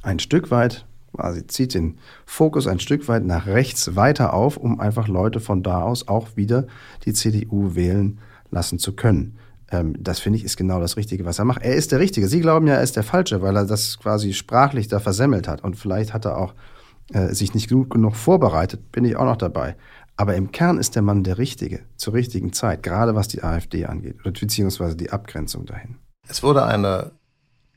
ein 0.00 0.20
Stück 0.20 0.52
weit, 0.52 0.86
quasi 1.12 1.44
zieht 1.48 1.74
den 1.74 1.98
Fokus 2.26 2.68
ein 2.68 2.78
Stück 2.78 3.08
weit 3.08 3.24
nach 3.24 3.46
rechts 3.46 3.96
weiter 3.96 4.34
auf, 4.34 4.56
um 4.56 4.78
einfach 4.78 5.08
Leute 5.08 5.40
von 5.40 5.64
da 5.64 5.82
aus 5.82 6.06
auch 6.06 6.36
wieder 6.36 6.68
die 7.06 7.12
CDU 7.12 7.74
wählen 7.74 8.20
lassen 8.52 8.78
zu 8.78 8.94
können. 8.94 9.36
Ähm, 9.72 9.96
das 9.98 10.20
finde 10.20 10.38
ich 10.38 10.44
ist 10.44 10.56
genau 10.56 10.78
das 10.78 10.96
Richtige, 10.96 11.24
was 11.24 11.40
er 11.40 11.44
macht. 11.44 11.62
Er 11.62 11.74
ist 11.74 11.90
der 11.90 11.98
Richtige. 11.98 12.28
Sie 12.28 12.40
glauben 12.40 12.68
ja, 12.68 12.74
er 12.74 12.82
ist 12.84 12.94
der 12.94 13.02
Falsche, 13.02 13.42
weil 13.42 13.56
er 13.56 13.66
das 13.66 13.98
quasi 13.98 14.32
sprachlich 14.32 14.86
da 14.86 15.00
versemmelt 15.00 15.48
hat. 15.48 15.64
Und 15.64 15.74
vielleicht 15.74 16.14
hat 16.14 16.24
er 16.24 16.38
auch 16.38 16.54
äh, 17.12 17.34
sich 17.34 17.52
nicht 17.52 17.68
gut 17.68 17.90
genug 17.90 18.14
vorbereitet, 18.14 18.92
bin 18.92 19.04
ich 19.04 19.16
auch 19.16 19.24
noch 19.24 19.36
dabei. 19.36 19.74
Aber 20.16 20.36
im 20.36 20.52
Kern 20.52 20.78
ist 20.78 20.94
der 20.94 21.02
Mann 21.02 21.24
der 21.24 21.38
Richtige, 21.38 21.80
zur 21.96 22.14
richtigen 22.14 22.52
Zeit, 22.52 22.82
gerade 22.82 23.14
was 23.14 23.28
die 23.28 23.42
AfD 23.42 23.86
angeht, 23.86 24.22
beziehungsweise 24.22 24.96
die 24.96 25.10
Abgrenzung 25.10 25.66
dahin. 25.66 25.96
Es 26.28 26.42
wurde 26.42 26.64
eine 26.64 27.12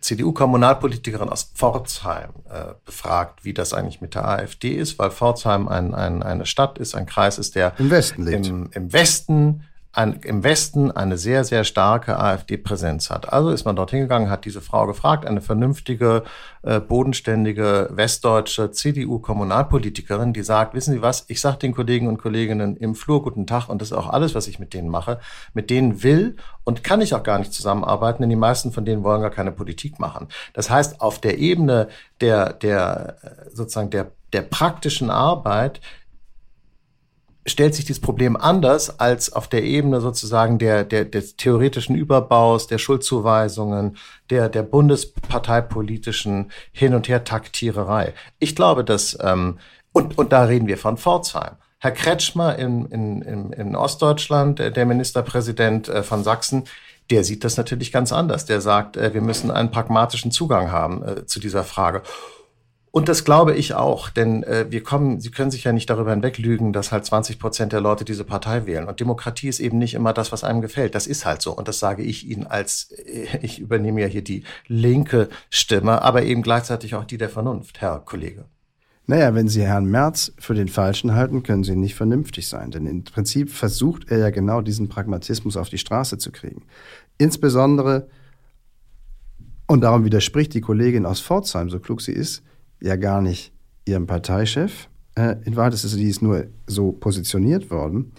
CDU-Kommunalpolitikerin 0.01 1.29
aus 1.29 1.43
Pforzheim 1.55 2.29
äh, 2.49 2.73
befragt, 2.85 3.43
wie 3.43 3.53
das 3.53 3.73
eigentlich 3.73 4.01
mit 4.01 4.13
der 4.15 4.27
AfD 4.27 4.75
ist, 4.75 4.99
weil 4.99 5.09
Pforzheim 5.09 5.67
ein, 5.67 5.95
ein, 5.95 6.21
eine 6.21 6.45
Stadt 6.45 6.77
ist, 6.77 6.95
ein 6.95 7.07
Kreis 7.07 7.39
ist, 7.39 7.55
der 7.55 7.73
im 7.79 7.89
Westen 7.89 8.23
lebt. 8.23 8.47
Im, 8.47 8.69
im 8.71 8.93
Westen 8.93 9.63
ein, 9.97 10.19
im 10.23 10.43
Westen 10.43 10.91
eine 10.91 11.17
sehr, 11.17 11.43
sehr 11.43 11.63
starke 11.63 12.19
AfD-Präsenz 12.19 13.09
hat. 13.09 13.33
Also 13.33 13.49
ist 13.49 13.65
man 13.65 13.75
dorthin 13.75 14.01
gegangen, 14.01 14.29
hat 14.29 14.45
diese 14.45 14.61
Frau 14.61 14.85
gefragt, 14.85 15.25
eine 15.25 15.41
vernünftige, 15.41 16.23
äh, 16.61 16.79
bodenständige 16.79 17.89
westdeutsche 17.91 18.69
CDU-Kommunalpolitikerin, 18.69 20.33
die 20.33 20.43
sagt, 20.43 20.75
wissen 20.75 20.93
Sie 20.93 21.01
was, 21.01 21.25
ich 21.29 21.41
sage 21.41 21.57
den 21.57 21.73
Kollegen 21.73 22.07
und 22.07 22.19
Kolleginnen 22.19 22.77
im 22.77 22.93
Flur 22.93 23.23
guten 23.23 23.47
Tag 23.47 23.69
und 23.69 23.81
das 23.81 23.89
ist 23.89 23.97
auch 23.97 24.09
alles, 24.09 24.35
was 24.35 24.47
ich 24.47 24.59
mit 24.59 24.75
denen 24.75 24.89
mache. 24.89 25.19
Mit 25.55 25.71
denen 25.71 26.03
will 26.03 26.35
und 26.63 26.83
kann 26.83 27.01
ich 27.01 27.15
auch 27.15 27.23
gar 27.23 27.39
nicht 27.39 27.51
zusammenarbeiten, 27.51 28.21
denn 28.21 28.29
die 28.29 28.35
meisten 28.35 28.71
von 28.71 28.85
denen 28.85 29.03
wollen 29.03 29.21
gar 29.21 29.31
keine 29.31 29.51
Politik 29.51 29.97
machen. 29.97 30.27
Das 30.53 30.69
heißt, 30.69 31.01
auf 31.01 31.19
der 31.19 31.39
Ebene 31.39 31.87
der, 32.21 32.53
der 32.53 33.17
äh, 33.23 33.49
sozusagen 33.51 33.89
der, 33.89 34.11
der 34.31 34.43
praktischen 34.43 35.09
Arbeit 35.09 35.81
stellt 37.47 37.73
sich 37.73 37.85
dieses 37.85 38.01
Problem 38.01 38.35
anders 38.35 38.99
als 38.99 39.31
auf 39.31 39.47
der 39.47 39.63
Ebene 39.63 40.01
sozusagen 40.01 40.59
der, 40.59 40.83
der, 40.83 41.05
des 41.05 41.37
theoretischen 41.37 41.95
Überbaus, 41.95 42.67
der 42.67 42.77
Schuldzuweisungen, 42.77 43.97
der, 44.29 44.49
der 44.49 44.63
bundesparteipolitischen 44.63 46.51
Hin- 46.71 46.93
und 46.93 47.07
Her-Taktiererei. 47.07 48.13
Ich 48.39 48.55
glaube, 48.55 48.83
dass, 48.83 49.17
ähm, 49.21 49.59
und, 49.93 50.17
und 50.17 50.33
da 50.33 50.43
reden 50.43 50.67
wir 50.67 50.77
von 50.77 50.97
Pforzheim. 50.97 51.55
Herr 51.79 51.91
Kretschmer 51.91 52.57
in, 52.57 52.87
in, 52.87 53.21
in, 53.21 53.53
in 53.53 53.75
Ostdeutschland, 53.75 54.59
der 54.59 54.85
Ministerpräsident 54.85 55.87
äh, 55.87 56.03
von 56.03 56.23
Sachsen, 56.23 56.63
der 57.09 57.23
sieht 57.23 57.43
das 57.43 57.55
natürlich 57.55 57.91
ganz 57.91 58.11
anders. 58.11 58.45
Der 58.45 58.61
sagt, 58.61 58.97
äh, 58.97 59.13
wir 59.13 59.21
müssen 59.21 59.51
einen 59.51 59.71
pragmatischen 59.71 60.31
Zugang 60.31 60.71
haben 60.71 61.03
äh, 61.03 61.25
zu 61.25 61.39
dieser 61.39 61.63
Frage. 61.63 62.01
Und 62.91 63.09
das 63.09 63.25
glaube 63.25 63.53
ich 63.53 63.73
auch, 63.73 64.09
denn 64.09 64.43
äh, 64.43 64.65
wir 64.69 64.81
kommen, 64.81 65.19
Sie 65.19 65.29
können 65.29 65.51
sich 65.51 65.65
ja 65.65 65.71
nicht 65.71 65.89
darüber 65.89 66.11
hinweglügen, 66.11 66.73
dass 66.73 66.91
halt 66.91 67.05
20 67.05 67.37
Prozent 67.37 67.73
der 67.73 67.81
Leute 67.81 68.05
diese 68.05 68.23
Partei 68.23 68.65
wählen. 68.65 68.87
Und 68.87 68.99
Demokratie 68.99 69.49
ist 69.49 69.59
eben 69.59 69.77
nicht 69.77 69.93
immer 69.93 70.13
das, 70.13 70.31
was 70.31 70.43
einem 70.43 70.61
gefällt. 70.61 70.95
Das 70.95 71.05
ist 71.05 71.25
halt 71.25 71.41
so. 71.41 71.51
Und 71.55 71.67
das 71.67 71.79
sage 71.79 72.01
ich 72.01 72.27
Ihnen 72.27 72.47
als, 72.47 72.91
äh, 72.91 73.39
ich 73.41 73.59
übernehme 73.59 74.01
ja 74.01 74.07
hier 74.07 74.23
die 74.23 74.43
linke 74.67 75.29
Stimme, 75.49 76.01
aber 76.01 76.23
eben 76.23 76.41
gleichzeitig 76.41 76.95
auch 76.95 77.03
die 77.03 77.17
der 77.17 77.29
Vernunft, 77.29 77.81
Herr 77.81 77.99
Kollege. 77.99 78.45
Naja, 79.09 79.33
wenn 79.33 79.47
Sie 79.47 79.63
Herrn 79.63 79.85
Merz 79.85 80.33
für 80.37 80.53
den 80.53 80.67
Falschen 80.67 81.13
halten, 81.13 81.41
können 81.41 81.63
Sie 81.63 81.77
nicht 81.77 81.95
vernünftig 81.95 82.47
sein. 82.49 82.71
Denn 82.71 82.85
im 82.85 83.05
Prinzip 83.05 83.49
versucht 83.49 84.11
er 84.11 84.17
ja 84.17 84.29
genau 84.31 84.61
diesen 84.61 84.89
Pragmatismus 84.89 85.55
auf 85.55 85.69
die 85.69 85.77
Straße 85.77 86.17
zu 86.17 86.31
kriegen. 86.31 86.63
Insbesondere, 87.17 88.09
und 89.65 89.81
darum 89.81 90.03
widerspricht 90.03 90.53
die 90.53 90.61
Kollegin 90.61 91.05
aus 91.05 91.21
Pforzheim, 91.21 91.69
so 91.69 91.79
klug 91.79 92.01
sie 92.01 92.11
ist, 92.11 92.43
ja 92.81 92.95
gar 92.95 93.21
nicht 93.21 93.53
ihrem 93.85 94.07
Parteichef. 94.07 94.89
Äh, 95.15 95.35
in 95.45 95.55
Wahrheit 95.55 95.73
ist 95.73 95.83
ist 95.83 96.21
nur 96.21 96.45
so 96.67 96.91
positioniert 96.91 97.71
worden. 97.71 98.13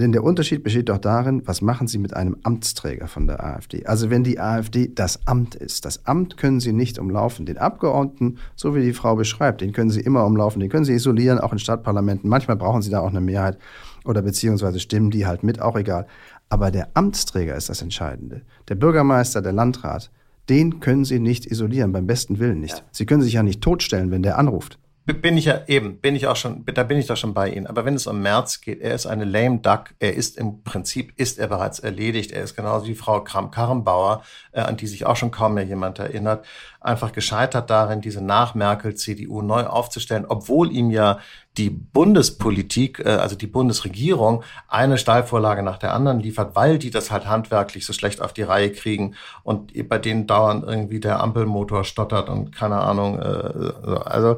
Denn 0.00 0.12
der 0.12 0.24
Unterschied 0.24 0.64
besteht 0.64 0.88
doch 0.88 0.98
darin, 0.98 1.42
was 1.44 1.60
machen 1.60 1.86
Sie 1.86 1.98
mit 1.98 2.16
einem 2.16 2.38
Amtsträger 2.44 3.08
von 3.08 3.26
der 3.26 3.44
AfD? 3.44 3.84
Also 3.84 4.08
wenn 4.08 4.24
die 4.24 4.40
AfD 4.40 4.90
das 4.92 5.26
Amt 5.26 5.54
ist, 5.54 5.84
das 5.84 6.06
Amt 6.06 6.38
können 6.38 6.60
Sie 6.60 6.72
nicht 6.72 6.98
umlaufen. 6.98 7.44
Den 7.44 7.58
Abgeordneten, 7.58 8.38
so 8.56 8.74
wie 8.74 8.82
die 8.82 8.94
Frau 8.94 9.16
beschreibt, 9.16 9.60
den 9.60 9.72
können 9.72 9.90
Sie 9.90 10.00
immer 10.00 10.24
umlaufen, 10.24 10.60
den 10.60 10.70
können 10.70 10.86
Sie 10.86 10.94
isolieren, 10.94 11.38
auch 11.38 11.52
in 11.52 11.58
Stadtparlamenten. 11.58 12.28
Manchmal 12.28 12.56
brauchen 12.56 12.80
Sie 12.80 12.90
da 12.90 13.00
auch 13.00 13.10
eine 13.10 13.20
Mehrheit 13.20 13.58
oder 14.04 14.22
beziehungsweise 14.22 14.80
stimmen 14.80 15.10
die 15.10 15.26
halt 15.26 15.42
mit, 15.42 15.60
auch 15.60 15.76
egal. 15.76 16.06
Aber 16.48 16.70
der 16.70 16.88
Amtsträger 16.94 17.54
ist 17.54 17.68
das 17.68 17.82
Entscheidende. 17.82 18.42
Der 18.68 18.74
Bürgermeister, 18.76 19.42
der 19.42 19.52
Landrat, 19.52 20.10
den 20.48 20.80
können 20.80 21.04
Sie 21.04 21.18
nicht 21.18 21.46
isolieren, 21.46 21.92
beim 21.92 22.06
besten 22.06 22.38
Willen 22.38 22.60
nicht. 22.60 22.78
Ja. 22.78 22.84
Sie 22.90 23.06
können 23.06 23.22
sich 23.22 23.34
ja 23.34 23.42
nicht 23.42 23.60
totstellen, 23.60 24.10
wenn 24.10 24.22
der 24.22 24.38
anruft. 24.38 24.78
Bin 25.04 25.36
ich 25.36 25.46
ja 25.46 25.62
eben, 25.66 25.98
bin 26.00 26.14
ich 26.14 26.28
auch 26.28 26.36
schon, 26.36 26.64
da 26.64 26.84
bin 26.84 26.96
ich 26.96 27.06
doch 27.06 27.16
schon 27.16 27.34
bei 27.34 27.50
Ihnen. 27.50 27.66
Aber 27.66 27.84
wenn 27.84 27.94
es 27.94 28.06
um 28.06 28.22
März 28.22 28.60
geht, 28.60 28.80
er 28.80 28.94
ist 28.94 29.06
eine 29.06 29.24
lame 29.24 29.58
duck. 29.58 29.94
Er 29.98 30.14
ist 30.14 30.38
im 30.38 30.62
Prinzip, 30.62 31.18
ist 31.18 31.40
er 31.40 31.48
bereits 31.48 31.80
erledigt. 31.80 32.30
Er 32.30 32.44
ist 32.44 32.54
genauso 32.54 32.86
wie 32.86 32.94
Frau 32.94 33.20
Kram-Karrenbauer, 33.20 34.22
äh, 34.52 34.60
an 34.60 34.76
die 34.76 34.86
sich 34.86 35.04
auch 35.04 35.16
schon 35.16 35.32
kaum 35.32 35.54
mehr 35.54 35.64
jemand 35.64 35.98
erinnert, 35.98 36.44
einfach 36.80 37.10
gescheitert 37.10 37.68
darin, 37.68 38.00
diese 38.00 38.22
Nach-Merkel-CDU 38.22 39.42
neu 39.42 39.64
aufzustellen, 39.64 40.24
obwohl 40.28 40.70
ihm 40.70 40.92
ja 40.92 41.18
die 41.56 41.70
Bundespolitik, 41.70 43.00
äh, 43.00 43.08
also 43.08 43.34
die 43.34 43.48
Bundesregierung, 43.48 44.44
eine 44.68 44.98
Steilvorlage 44.98 45.64
nach 45.64 45.78
der 45.78 45.94
anderen 45.94 46.20
liefert, 46.20 46.54
weil 46.54 46.78
die 46.78 46.90
das 46.90 47.10
halt 47.10 47.26
handwerklich 47.26 47.84
so 47.86 47.92
schlecht 47.92 48.20
auf 48.20 48.32
die 48.32 48.42
Reihe 48.42 48.70
kriegen 48.70 49.16
und 49.42 49.72
bei 49.88 49.98
denen 49.98 50.28
dauernd 50.28 50.64
irgendwie 50.64 51.00
der 51.00 51.20
Ampelmotor 51.20 51.82
stottert 51.82 52.28
und 52.28 52.54
keine 52.54 52.76
Ahnung, 52.76 53.18
äh, 53.18 53.90
also 54.04 54.36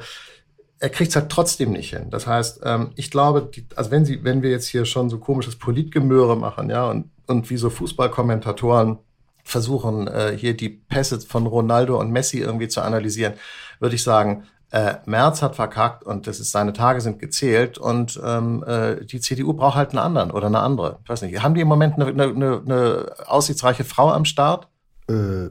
er 0.85 0.91
kriegt 0.91 1.09
es 1.09 1.17
halt 1.17 1.31
trotzdem 1.31 1.73
nicht 1.73 1.91
hin. 1.91 2.11
Das 2.11 2.27
heißt, 2.27 2.61
ähm, 2.63 2.91
ich 2.95 3.11
glaube, 3.11 3.49
die, 3.55 3.67
also 3.75 3.91
wenn 3.91 4.05
sie, 4.05 4.23
wenn 4.23 4.43
wir 4.43 4.51
jetzt 4.51 4.67
hier 4.67 4.85
schon 4.85 5.09
so 5.09 5.19
komisches 5.19 5.57
Politgemöre 5.57 6.37
machen, 6.37 6.69
ja, 6.69 6.91
und, 6.91 7.11
und 7.27 7.49
wie 7.49 7.57
so 7.57 7.71
Fußballkommentatoren 7.71 8.99
versuchen, 9.45 10.09
äh, 10.09 10.37
hier 10.37 10.55
die 10.55 10.69
Pässe 10.69 11.21
von 11.23 11.47
Ronaldo 11.47 11.99
und 11.99 12.11
Messi 12.11 12.41
irgendwie 12.41 12.69
zu 12.69 12.83
analysieren, 12.83 13.33
würde 13.81 13.95
ich 13.95 14.03
sagen, 14.03 14.45
äh, 14.73 14.97
Merz 15.07 15.41
hat 15.41 15.57
verkackt 15.57 16.05
und 16.05 16.27
das 16.27 16.39
ist, 16.39 16.53
seine 16.53 16.75
Tage 16.75 17.01
sind 17.01 17.19
gezählt 17.19 17.79
und 17.79 18.21
ähm, 18.23 18.63
äh, 18.67 19.07
die 19.07 19.21
CDU 19.21 19.55
braucht 19.55 19.77
halt 19.77 19.91
einen 19.91 20.01
anderen 20.01 20.33
oder 20.33 20.49
eine 20.49 20.59
andere. 20.59 20.99
Ich 21.03 21.09
weiß 21.09 21.23
nicht. 21.23 21.43
Haben 21.43 21.55
die 21.55 21.63
im 21.63 21.69
Moment 21.69 21.95
eine, 21.95 22.09
eine, 22.09 22.63
eine 22.67 23.15
aussichtsreiche 23.25 23.85
Frau 23.85 24.11
am 24.11 24.27
Start? 24.27 24.69
Äh, 25.09 25.49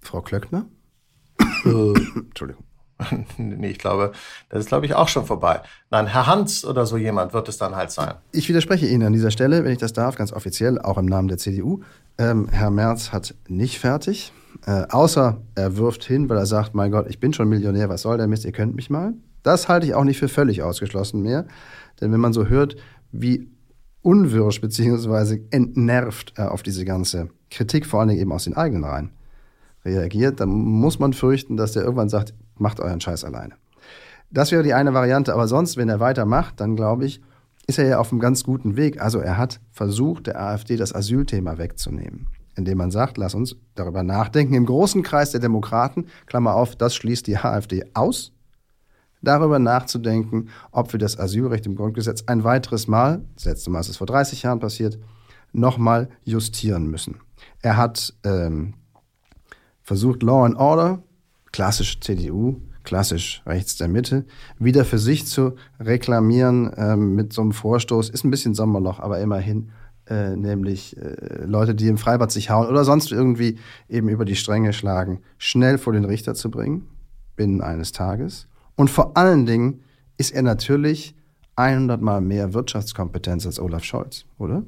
Frau 0.00 0.22
Klöckner? 0.22 0.64
Äh, 1.66 1.92
Entschuldigung. 2.16 2.67
nee, 3.36 3.70
ich 3.70 3.78
glaube, 3.78 4.12
das 4.48 4.60
ist, 4.60 4.68
glaube 4.68 4.86
ich, 4.86 4.94
auch 4.94 5.08
schon 5.08 5.24
vorbei. 5.24 5.60
Nein, 5.90 6.06
Herr 6.06 6.26
Hans 6.26 6.64
oder 6.64 6.86
so 6.86 6.96
jemand 6.96 7.32
wird 7.32 7.48
es 7.48 7.58
dann 7.58 7.76
halt 7.76 7.90
sein. 7.90 8.14
Ich 8.32 8.48
widerspreche 8.48 8.86
Ihnen 8.86 9.04
an 9.04 9.12
dieser 9.12 9.30
Stelle, 9.30 9.64
wenn 9.64 9.72
ich 9.72 9.78
das 9.78 9.92
darf, 9.92 10.16
ganz 10.16 10.32
offiziell, 10.32 10.80
auch 10.80 10.98
im 10.98 11.06
Namen 11.06 11.28
der 11.28 11.38
CDU. 11.38 11.80
Ähm, 12.18 12.48
Herr 12.50 12.70
Merz 12.70 13.12
hat 13.12 13.34
nicht 13.46 13.78
fertig, 13.78 14.32
äh, 14.66 14.84
außer 14.88 15.40
er 15.54 15.76
wirft 15.76 16.04
hin, 16.04 16.28
weil 16.28 16.36
er 16.36 16.46
sagt, 16.46 16.74
mein 16.74 16.90
Gott, 16.90 17.06
ich 17.08 17.20
bin 17.20 17.32
schon 17.32 17.48
Millionär, 17.48 17.88
was 17.88 18.02
soll 18.02 18.18
der 18.18 18.26
Mist, 18.26 18.44
ihr 18.44 18.52
könnt 18.52 18.74
mich 18.74 18.90
mal. 18.90 19.14
Das 19.42 19.68
halte 19.68 19.86
ich 19.86 19.94
auch 19.94 20.04
nicht 20.04 20.18
für 20.18 20.28
völlig 20.28 20.62
ausgeschlossen 20.62 21.22
mehr. 21.22 21.46
Denn 22.00 22.12
wenn 22.12 22.20
man 22.20 22.32
so 22.32 22.46
hört, 22.46 22.76
wie 23.12 23.48
unwirsch 24.02 24.60
bzw. 24.60 25.40
entnervt 25.50 26.32
er 26.36 26.52
auf 26.52 26.62
diese 26.62 26.84
ganze 26.84 27.28
Kritik, 27.50 27.86
vor 27.86 28.00
allen 28.00 28.08
Dingen 28.10 28.20
eben 28.20 28.32
aus 28.32 28.44
den 28.44 28.56
eigenen 28.56 28.84
Reihen, 28.84 29.10
reagiert, 29.84 30.40
dann 30.40 30.50
muss 30.50 30.98
man 30.98 31.12
fürchten, 31.12 31.56
dass 31.56 31.72
der 31.72 31.82
irgendwann 31.82 32.08
sagt, 32.08 32.34
macht 32.60 32.80
euren 32.80 33.00
Scheiß 33.00 33.24
alleine. 33.24 33.54
Das 34.30 34.52
wäre 34.52 34.62
die 34.62 34.74
eine 34.74 34.92
Variante, 34.92 35.32
aber 35.32 35.48
sonst, 35.48 35.76
wenn 35.76 35.88
er 35.88 36.00
weitermacht, 36.00 36.60
dann 36.60 36.76
glaube 36.76 37.06
ich, 37.06 37.22
ist 37.66 37.78
er 37.78 37.86
ja 37.86 37.98
auf 37.98 38.12
einem 38.12 38.20
ganz 38.20 38.44
guten 38.44 38.76
Weg. 38.76 39.00
Also 39.00 39.18
er 39.18 39.36
hat 39.36 39.60
versucht, 39.72 40.26
der 40.26 40.40
AfD 40.40 40.76
das 40.76 40.94
Asylthema 40.94 41.58
wegzunehmen, 41.58 42.26
indem 42.56 42.78
man 42.78 42.90
sagt, 42.90 43.16
lass 43.18 43.34
uns 43.34 43.56
darüber 43.74 44.02
nachdenken, 44.02 44.54
im 44.54 44.66
großen 44.66 45.02
Kreis 45.02 45.30
der 45.30 45.40
Demokraten, 45.40 46.06
Klammer 46.26 46.54
auf, 46.54 46.76
das 46.76 46.94
schließt 46.94 47.26
die 47.26 47.36
AfD 47.36 47.84
aus, 47.94 48.32
darüber 49.22 49.58
nachzudenken, 49.58 50.48
ob 50.70 50.92
wir 50.92 50.98
das 50.98 51.18
Asylrecht 51.18 51.66
im 51.66 51.76
Grundgesetz 51.76 52.24
ein 52.26 52.44
weiteres 52.44 52.86
Mal, 52.86 53.22
das 53.34 53.44
letzte 53.44 53.70
Mal 53.70 53.80
ist 53.80 53.88
es 53.88 53.96
vor 53.96 54.06
30 54.06 54.42
Jahren 54.42 54.60
passiert, 54.60 54.98
nochmal 55.52 56.08
justieren 56.24 56.86
müssen. 56.86 57.20
Er 57.62 57.76
hat 57.76 58.14
ähm, 58.24 58.74
versucht, 59.82 60.22
Law 60.22 60.44
and 60.44 60.56
Order 60.56 61.02
klassisch 61.58 61.98
CDU, 61.98 62.60
klassisch 62.84 63.42
rechts 63.44 63.76
der 63.76 63.88
Mitte, 63.88 64.24
wieder 64.60 64.84
für 64.84 65.00
sich 65.00 65.26
zu 65.26 65.56
reklamieren 65.80 66.72
ähm, 66.76 67.16
mit 67.16 67.32
so 67.32 67.42
einem 67.42 67.50
Vorstoß. 67.50 68.10
Ist 68.10 68.22
ein 68.22 68.30
bisschen 68.30 68.54
Sommerloch, 68.54 69.00
aber 69.00 69.18
immerhin. 69.18 69.70
Äh, 70.06 70.36
nämlich 70.36 70.96
äh, 70.96 71.44
Leute, 71.44 71.74
die 71.74 71.88
im 71.88 71.98
Freibad 71.98 72.30
sich 72.30 72.48
hauen 72.48 72.68
oder 72.68 72.84
sonst 72.84 73.10
irgendwie 73.10 73.58
eben 73.88 74.08
über 74.08 74.24
die 74.24 74.36
Stränge 74.36 74.72
schlagen, 74.72 75.20
schnell 75.36 75.78
vor 75.78 75.92
den 75.92 76.04
Richter 76.04 76.34
zu 76.36 76.48
bringen, 76.48 76.86
binnen 77.34 77.60
eines 77.60 77.90
Tages. 77.90 78.46
Und 78.76 78.88
vor 78.88 79.16
allen 79.16 79.44
Dingen 79.44 79.80
ist 80.16 80.30
er 80.30 80.42
natürlich 80.42 81.16
100 81.56 82.00
Mal 82.00 82.20
mehr 82.20 82.54
Wirtschaftskompetenz 82.54 83.46
als 83.46 83.58
Olaf 83.58 83.82
Scholz, 83.82 84.26
oder? 84.38 84.62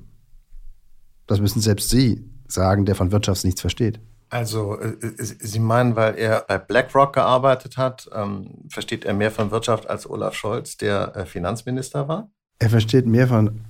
Das 1.28 1.40
müssen 1.40 1.60
selbst 1.60 1.88
Sie 1.88 2.24
sagen, 2.48 2.84
der 2.84 2.96
von 2.96 3.12
Wirtschaft 3.12 3.44
nichts 3.44 3.60
versteht. 3.60 4.00
Also, 4.30 4.78
äh, 4.78 4.94
äh, 5.06 5.12
Sie 5.18 5.58
meinen, 5.58 5.96
weil 5.96 6.16
er 6.16 6.44
bei 6.46 6.56
BlackRock 6.58 7.14
gearbeitet 7.14 7.76
hat, 7.76 8.08
ähm, 8.14 8.64
versteht 8.68 9.04
er 9.04 9.12
mehr 9.12 9.32
von 9.32 9.50
Wirtschaft 9.50 9.90
als 9.90 10.08
Olaf 10.08 10.34
Scholz, 10.34 10.76
der 10.76 11.14
äh, 11.16 11.26
Finanzminister 11.26 12.06
war? 12.06 12.30
Er 12.60 12.70
versteht 12.70 13.06
mehr 13.06 13.26
von 13.26 13.60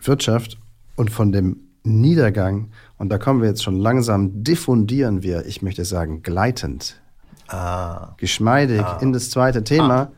Wirtschaft 0.00 0.58
und 0.96 1.10
von 1.10 1.32
dem 1.32 1.60
Niedergang, 1.82 2.70
und 2.98 3.10
da 3.10 3.18
kommen 3.18 3.40
wir 3.40 3.48
jetzt 3.48 3.62
schon 3.62 3.76
langsam, 3.76 4.42
diffundieren 4.42 5.22
wir, 5.22 5.46
ich 5.46 5.62
möchte 5.62 5.84
sagen, 5.84 6.22
gleitend, 6.22 7.00
ah. 7.48 8.14
geschmeidig 8.16 8.82
ah. 8.82 8.98
in 9.00 9.12
das 9.12 9.30
zweite 9.30 9.64
Thema, 9.64 10.00
ah. 10.00 10.12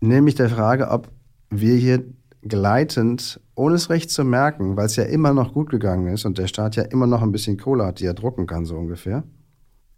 nämlich 0.00 0.34
der 0.34 0.48
Frage, 0.48 0.88
ob 0.88 1.08
wir 1.50 1.74
hier 1.74 2.04
gleitend, 2.42 3.40
ohne 3.54 3.76
es 3.76 3.90
recht 3.90 4.10
zu 4.10 4.24
merken, 4.24 4.76
weil 4.76 4.86
es 4.86 4.96
ja 4.96 5.04
immer 5.04 5.32
noch 5.32 5.54
gut 5.54 5.70
gegangen 5.70 6.08
ist 6.08 6.24
und 6.24 6.38
der 6.38 6.48
Staat 6.48 6.76
ja 6.76 6.82
immer 6.82 7.06
noch 7.06 7.22
ein 7.22 7.32
bisschen 7.32 7.56
Kohle 7.56 7.86
hat, 7.86 8.00
die 8.00 8.06
er 8.06 8.14
drucken 8.14 8.46
kann, 8.46 8.64
so 8.64 8.76
ungefähr, 8.76 9.22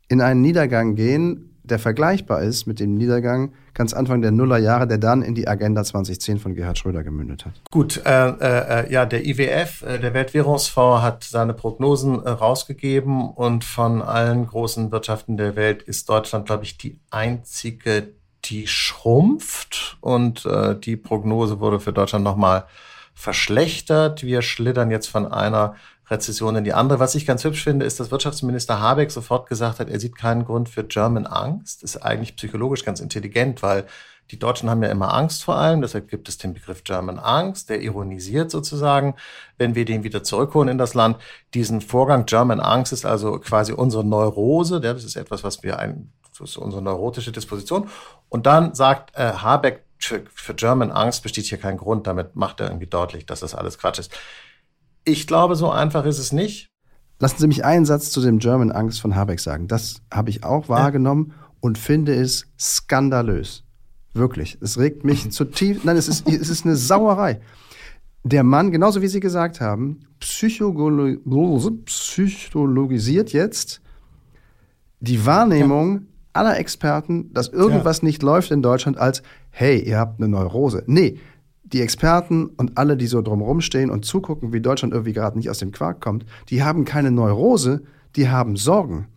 in 0.08 0.20
einen 0.20 0.42
Niedergang 0.42 0.94
gehen, 0.94 1.54
der 1.64 1.78
vergleichbar 1.78 2.42
ist 2.42 2.66
mit 2.66 2.78
dem 2.78 2.94
Niedergang 2.94 3.52
ganz 3.72 3.94
Anfang 3.94 4.20
der 4.20 4.30
Nullerjahre, 4.30 4.86
der 4.86 4.98
dann 4.98 5.22
in 5.22 5.34
die 5.34 5.48
Agenda 5.48 5.82
2010 5.82 6.38
von 6.38 6.54
Gerhard 6.54 6.78
Schröder 6.78 7.02
gemündet 7.02 7.46
hat. 7.46 7.54
Gut, 7.70 8.02
äh, 8.04 8.28
äh, 8.28 8.92
ja, 8.92 9.06
der 9.06 9.26
IWF, 9.26 9.82
äh, 9.82 9.98
der 9.98 10.12
Weltwährungsfonds, 10.12 11.02
hat 11.02 11.24
seine 11.24 11.54
Prognosen 11.54 12.22
äh, 12.22 12.28
rausgegeben 12.28 13.30
und 13.30 13.64
von 13.64 14.02
allen 14.02 14.46
großen 14.46 14.92
Wirtschaften 14.92 15.38
der 15.38 15.56
Welt 15.56 15.82
ist 15.82 16.10
Deutschland, 16.10 16.44
glaube 16.46 16.64
ich, 16.64 16.76
die 16.76 17.00
einzige, 17.10 18.08
die 18.44 18.66
schrumpft 18.66 19.96
und 20.00 20.44
äh, 20.46 20.78
die 20.78 20.96
Prognose 20.96 21.60
wurde 21.60 21.80
für 21.80 21.92
Deutschland 21.92 22.24
nochmal 22.24 22.66
verschlechtert. 23.14 24.22
Wir 24.22 24.42
schlittern 24.42 24.90
jetzt 24.90 25.08
von 25.08 25.30
einer 25.30 25.76
Rezession 26.10 26.56
in 26.56 26.64
die 26.64 26.74
andere. 26.74 26.98
Was 26.98 27.14
ich 27.14 27.26
ganz 27.26 27.44
hübsch 27.44 27.64
finde, 27.64 27.86
ist, 27.86 28.00
dass 28.00 28.10
Wirtschaftsminister 28.10 28.80
Habeck 28.80 29.10
sofort 29.10 29.48
gesagt 29.48 29.80
hat, 29.80 29.88
er 29.88 30.00
sieht 30.00 30.16
keinen 30.16 30.44
Grund 30.44 30.68
für 30.68 30.84
German 30.84 31.26
Angst. 31.26 31.82
Ist 31.82 31.96
eigentlich 31.98 32.36
psychologisch 32.36 32.84
ganz 32.84 33.00
intelligent, 33.00 33.62
weil 33.62 33.86
die 34.30 34.38
Deutschen 34.38 34.70
haben 34.70 34.82
ja 34.82 34.88
immer 34.88 35.12
Angst 35.12 35.44
vor 35.44 35.56
allem, 35.56 35.82
deshalb 35.82 36.08
gibt 36.08 36.28
es 36.28 36.38
den 36.38 36.54
Begriff 36.54 36.82
German 36.82 37.18
Angst, 37.18 37.68
der 37.68 37.82
ironisiert 37.82 38.50
sozusagen, 38.50 39.16
wenn 39.58 39.74
wir 39.74 39.84
den 39.84 40.02
wieder 40.02 40.22
zurückholen 40.22 40.70
in 40.70 40.78
das 40.78 40.94
Land. 40.94 41.18
Diesen 41.52 41.82
Vorgang 41.82 42.24
German 42.24 42.60
Angst 42.60 42.92
ist 42.92 43.04
also 43.04 43.38
quasi 43.38 43.72
unsere 43.72 44.02
Neurose, 44.02 44.80
das 44.80 45.04
ist 45.04 45.16
etwas, 45.16 45.44
was 45.44 45.62
wir 45.62 45.78
ein, 45.78 46.10
das 46.38 46.50
ist 46.50 46.56
unsere 46.56 46.82
neurotische 46.82 47.32
Disposition. 47.32 47.88
Und 48.28 48.46
dann 48.46 48.74
sagt 48.74 49.16
äh, 49.16 49.32
Habeck, 49.32 49.84
für 49.98 50.54
German 50.54 50.90
Angst 50.90 51.22
besteht 51.22 51.46
hier 51.46 51.58
kein 51.58 51.78
Grund, 51.78 52.06
damit 52.06 52.36
macht 52.36 52.60
er 52.60 52.66
irgendwie 52.68 52.86
deutlich, 52.86 53.24
dass 53.26 53.40
das 53.40 53.54
alles 53.54 53.78
Quatsch 53.78 53.98
ist. 53.98 54.12
Ich 55.04 55.26
glaube, 55.26 55.56
so 55.56 55.70
einfach 55.70 56.04
ist 56.04 56.18
es 56.18 56.32
nicht. 56.32 56.70
Lassen 57.20 57.38
Sie 57.38 57.46
mich 57.46 57.64
einen 57.64 57.86
Satz 57.86 58.10
zu 58.10 58.20
dem 58.20 58.38
German 58.38 58.72
Angst 58.72 59.00
von 59.00 59.14
Habeck 59.14 59.40
sagen. 59.40 59.68
Das 59.68 60.02
habe 60.12 60.30
ich 60.30 60.44
auch 60.44 60.68
wahrgenommen 60.68 61.28
ja. 61.30 61.34
und 61.60 61.78
finde 61.78 62.14
es 62.14 62.46
skandalös. 62.58 63.64
Wirklich. 64.12 64.58
Es 64.60 64.78
regt 64.78 65.04
mich 65.04 65.30
zutiefst. 65.32 65.84
Nein, 65.84 65.96
es 65.96 66.08
ist, 66.08 66.28
es 66.28 66.48
ist 66.48 66.64
eine 66.64 66.76
Sauerei. 66.76 67.40
Der 68.24 68.42
Mann, 68.42 68.72
genauso 68.72 69.02
wie 69.02 69.08
Sie 69.08 69.20
gesagt 69.20 69.60
haben, 69.60 70.00
psycholo 70.18 71.18
psychologisiert 71.84 73.32
jetzt 73.32 73.80
die 75.00 75.24
Wahrnehmung. 75.26 76.06
Aller 76.34 76.58
Experten, 76.58 77.32
dass 77.32 77.48
irgendwas 77.48 78.00
ja. 78.00 78.06
nicht 78.06 78.22
läuft 78.22 78.50
in 78.50 78.62
Deutschland, 78.62 78.98
als 78.98 79.22
hey, 79.50 79.80
ihr 79.80 79.98
habt 79.98 80.20
eine 80.20 80.28
Neurose. 80.28 80.82
Nee, 80.86 81.18
die 81.64 81.80
Experten 81.80 82.46
und 82.46 82.76
alle, 82.76 82.96
die 82.96 83.06
so 83.06 83.22
drumherum 83.22 83.60
stehen 83.60 83.90
und 83.90 84.04
zugucken, 84.04 84.52
wie 84.52 84.60
Deutschland 84.60 84.92
irgendwie 84.92 85.12
gerade 85.12 85.38
nicht 85.38 85.50
aus 85.50 85.58
dem 85.58 85.72
Quark 85.72 86.00
kommt, 86.00 86.26
die 86.50 86.62
haben 86.62 86.84
keine 86.84 87.10
Neurose, 87.10 87.82
die 88.16 88.28
haben 88.28 88.56
Sorgen. 88.56 89.08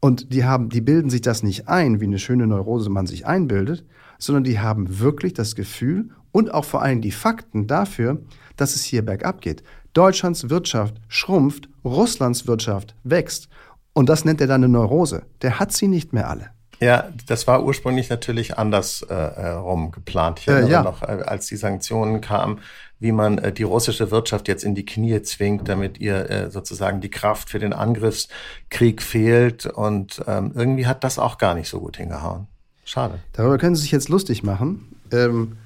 Und 0.00 0.32
die 0.32 0.44
haben, 0.44 0.68
die 0.68 0.80
bilden 0.80 1.10
sich 1.10 1.22
das 1.22 1.42
nicht 1.42 1.68
ein, 1.68 2.00
wie 2.00 2.04
eine 2.04 2.20
schöne 2.20 2.46
Neurose 2.46 2.88
man 2.88 3.06
sich 3.06 3.26
einbildet, 3.26 3.84
sondern 4.18 4.44
die 4.44 4.60
haben 4.60 5.00
wirklich 5.00 5.34
das 5.34 5.56
Gefühl 5.56 6.10
und 6.30 6.54
auch 6.54 6.64
vor 6.64 6.82
allem 6.82 7.00
die 7.00 7.10
Fakten 7.10 7.66
dafür, 7.66 8.22
dass 8.56 8.76
es 8.76 8.84
hier 8.84 9.04
bergab 9.04 9.40
geht. 9.40 9.62
Deutschlands 9.94 10.50
Wirtschaft 10.50 10.94
schrumpft, 11.08 11.68
Russlands 11.84 12.46
Wirtschaft 12.46 12.94
wächst. 13.02 13.48
Und 13.92 14.08
das 14.08 14.24
nennt 14.24 14.40
er 14.40 14.46
dann 14.46 14.62
eine 14.62 14.72
Neurose. 14.72 15.24
Der 15.42 15.58
hat 15.58 15.72
sie 15.72 15.88
nicht 15.88 16.12
mehr 16.12 16.28
alle. 16.30 16.50
Ja, 16.80 17.08
das 17.26 17.46
war 17.46 17.64
ursprünglich 17.64 18.08
natürlich 18.08 18.56
anders 18.56 19.02
äh, 19.02 19.14
rum 19.14 19.90
geplant. 19.90 20.40
Ich 20.40 20.48
erinnere 20.48 20.68
äh, 20.68 20.72
ja. 20.72 20.82
noch, 20.82 21.02
äh, 21.02 21.06
als 21.06 21.46
die 21.46 21.56
Sanktionen 21.56 22.20
kamen, 22.20 22.60
wie 23.00 23.10
man 23.10 23.38
äh, 23.38 23.52
die 23.52 23.64
russische 23.64 24.10
Wirtschaft 24.10 24.46
jetzt 24.46 24.62
in 24.62 24.74
die 24.74 24.84
Knie 24.84 25.20
zwingt, 25.22 25.68
damit 25.68 25.98
ihr 25.98 26.30
äh, 26.30 26.50
sozusagen 26.50 27.00
die 27.00 27.10
Kraft 27.10 27.50
für 27.50 27.58
den 27.58 27.72
Angriffskrieg 27.72 29.02
fehlt. 29.02 29.66
Und 29.66 30.22
ähm, 30.28 30.52
irgendwie 30.54 30.86
hat 30.86 31.02
das 31.02 31.18
auch 31.18 31.38
gar 31.38 31.54
nicht 31.54 31.68
so 31.68 31.80
gut 31.80 31.96
hingehauen. 31.96 32.46
Schade. 32.84 33.18
Darüber 33.32 33.58
können 33.58 33.74
Sie 33.74 33.82
sich 33.82 33.92
jetzt 33.92 34.08
lustig 34.08 34.44
machen. 34.44 34.94
Ähm, 35.12 35.56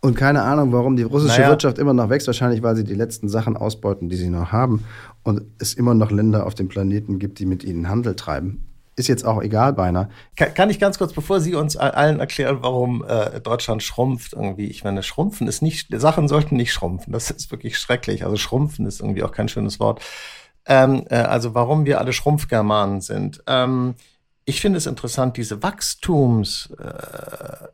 und 0.00 0.16
keine 0.16 0.42
Ahnung, 0.42 0.72
warum 0.72 0.96
die 0.96 1.02
russische 1.02 1.38
naja. 1.38 1.50
Wirtschaft 1.50 1.78
immer 1.78 1.94
noch 1.94 2.08
wächst. 2.08 2.26
Wahrscheinlich, 2.26 2.62
weil 2.62 2.76
sie 2.76 2.84
die 2.84 2.94
letzten 2.94 3.28
Sachen 3.28 3.56
ausbeuten, 3.56 4.08
die 4.08 4.16
sie 4.16 4.28
noch 4.28 4.52
haben. 4.52 4.84
Und 5.22 5.42
es 5.58 5.74
immer 5.74 5.94
noch 5.94 6.10
Länder 6.10 6.46
auf 6.46 6.54
dem 6.54 6.68
Planeten 6.68 7.18
gibt, 7.18 7.38
die 7.38 7.46
mit 7.46 7.62
ihnen 7.64 7.88
Handel 7.88 8.16
treiben 8.16 8.73
ist 8.96 9.08
jetzt 9.08 9.24
auch 9.24 9.42
egal 9.42 9.72
beinahe. 9.72 10.08
Kann, 10.36 10.54
kann 10.54 10.70
ich 10.70 10.78
ganz 10.78 10.98
kurz, 10.98 11.12
bevor 11.12 11.40
Sie 11.40 11.54
uns 11.54 11.76
allen 11.76 12.20
erklären, 12.20 12.58
warum 12.60 13.04
äh, 13.04 13.40
Deutschland 13.40 13.82
schrumpft 13.82 14.32
irgendwie? 14.32 14.66
Ich 14.66 14.84
meine, 14.84 15.02
schrumpfen 15.02 15.48
ist 15.48 15.62
nicht, 15.62 15.88
Sachen 16.00 16.28
sollten 16.28 16.56
nicht 16.56 16.72
schrumpfen. 16.72 17.12
Das 17.12 17.30
ist 17.30 17.50
wirklich 17.50 17.78
schrecklich. 17.78 18.24
Also 18.24 18.36
schrumpfen 18.36 18.86
ist 18.86 19.00
irgendwie 19.00 19.22
auch 19.22 19.32
kein 19.32 19.48
schönes 19.48 19.80
Wort. 19.80 20.02
Ähm, 20.66 21.04
äh, 21.10 21.16
also 21.16 21.54
warum 21.54 21.84
wir 21.84 21.98
alle 21.98 22.12
Schrumpfgermanen 22.12 23.00
sind. 23.00 23.42
Ähm, 23.46 23.94
ich 24.44 24.60
finde 24.60 24.78
es 24.78 24.86
interessant, 24.86 25.36
diese 25.36 25.62
Wachstums, 25.62 26.70
äh, 26.78 27.68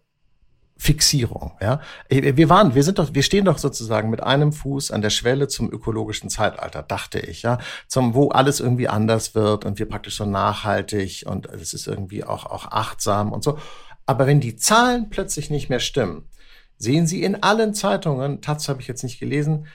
Fixierung. 0.81 1.53
Ja, 1.61 1.83
wir 2.09 2.49
waren, 2.49 2.75
wir 2.75 2.83
sind 2.83 2.99
doch, 2.99 3.13
wir 3.13 3.23
stehen 3.23 3.45
doch 3.45 3.59
sozusagen 3.59 4.09
mit 4.09 4.23
einem 4.23 4.51
Fuß 4.51 4.93
an 4.93 5.03
der 5.03 5.11
Schwelle 5.11 5.47
zum 5.47 5.71
ökologischen 5.71 6.31
Zeitalter, 6.31 6.83
dachte 6.83 7.21
ich. 7.21 7.43
Ja, 7.43 7.59
zum 7.87 8.15
wo 8.15 8.31
alles 8.31 8.61
irgendwie 8.61 8.89
anders 8.89 9.35
wird 9.35 9.67
und 9.67 9.79
wir 9.79 9.87
praktisch 9.87 10.17
so 10.17 10.25
nachhaltig 10.25 11.25
und 11.27 11.45
es 11.47 11.75
ist 11.75 11.87
irgendwie 11.87 12.25
auch 12.25 12.47
auch 12.47 12.65
achtsam 12.69 13.31
und 13.33 13.45
so. 13.45 13.59
Aber 14.07 14.27
wenn 14.27 14.41
die 14.41 14.57
Zahlen 14.57 15.11
plötzlich 15.11 15.51
nicht 15.51 15.69
mehr 15.69 15.81
stimmen, 15.81 16.31
sehen 16.79 17.07
Sie 17.07 17.25
in 17.25 17.43
allen 17.43 17.75
Zeitungen, 17.75 18.41
Taz 18.41 18.71
habe 18.71 18.81
ich 18.81 18.89
jetzt 18.89 19.03
nicht 19.03 19.21
gelesen, 19.21 19.67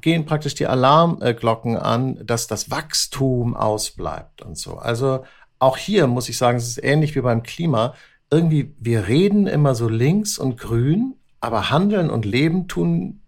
gehen 0.00 0.24
praktisch 0.24 0.54
die 0.54 0.66
Alarmglocken 0.66 1.76
an, 1.76 2.24
dass 2.24 2.46
das 2.46 2.70
Wachstum 2.70 3.54
ausbleibt 3.54 4.40
und 4.40 4.56
so. 4.56 4.78
Also 4.78 5.24
auch 5.58 5.76
hier 5.76 6.06
muss 6.06 6.30
ich 6.30 6.38
sagen, 6.38 6.56
es 6.56 6.68
ist 6.68 6.82
ähnlich 6.82 7.14
wie 7.14 7.20
beim 7.20 7.42
Klima 7.42 7.94
irgendwie, 8.34 8.74
wir 8.80 9.06
reden 9.06 9.46
immer 9.46 9.74
so 9.74 9.88
links 9.88 10.38
und 10.38 10.58
grün, 10.58 11.14
aber 11.40 11.70
handeln 11.70 12.10
und 12.10 12.24
leben 12.24 12.66
tun, 12.66 13.20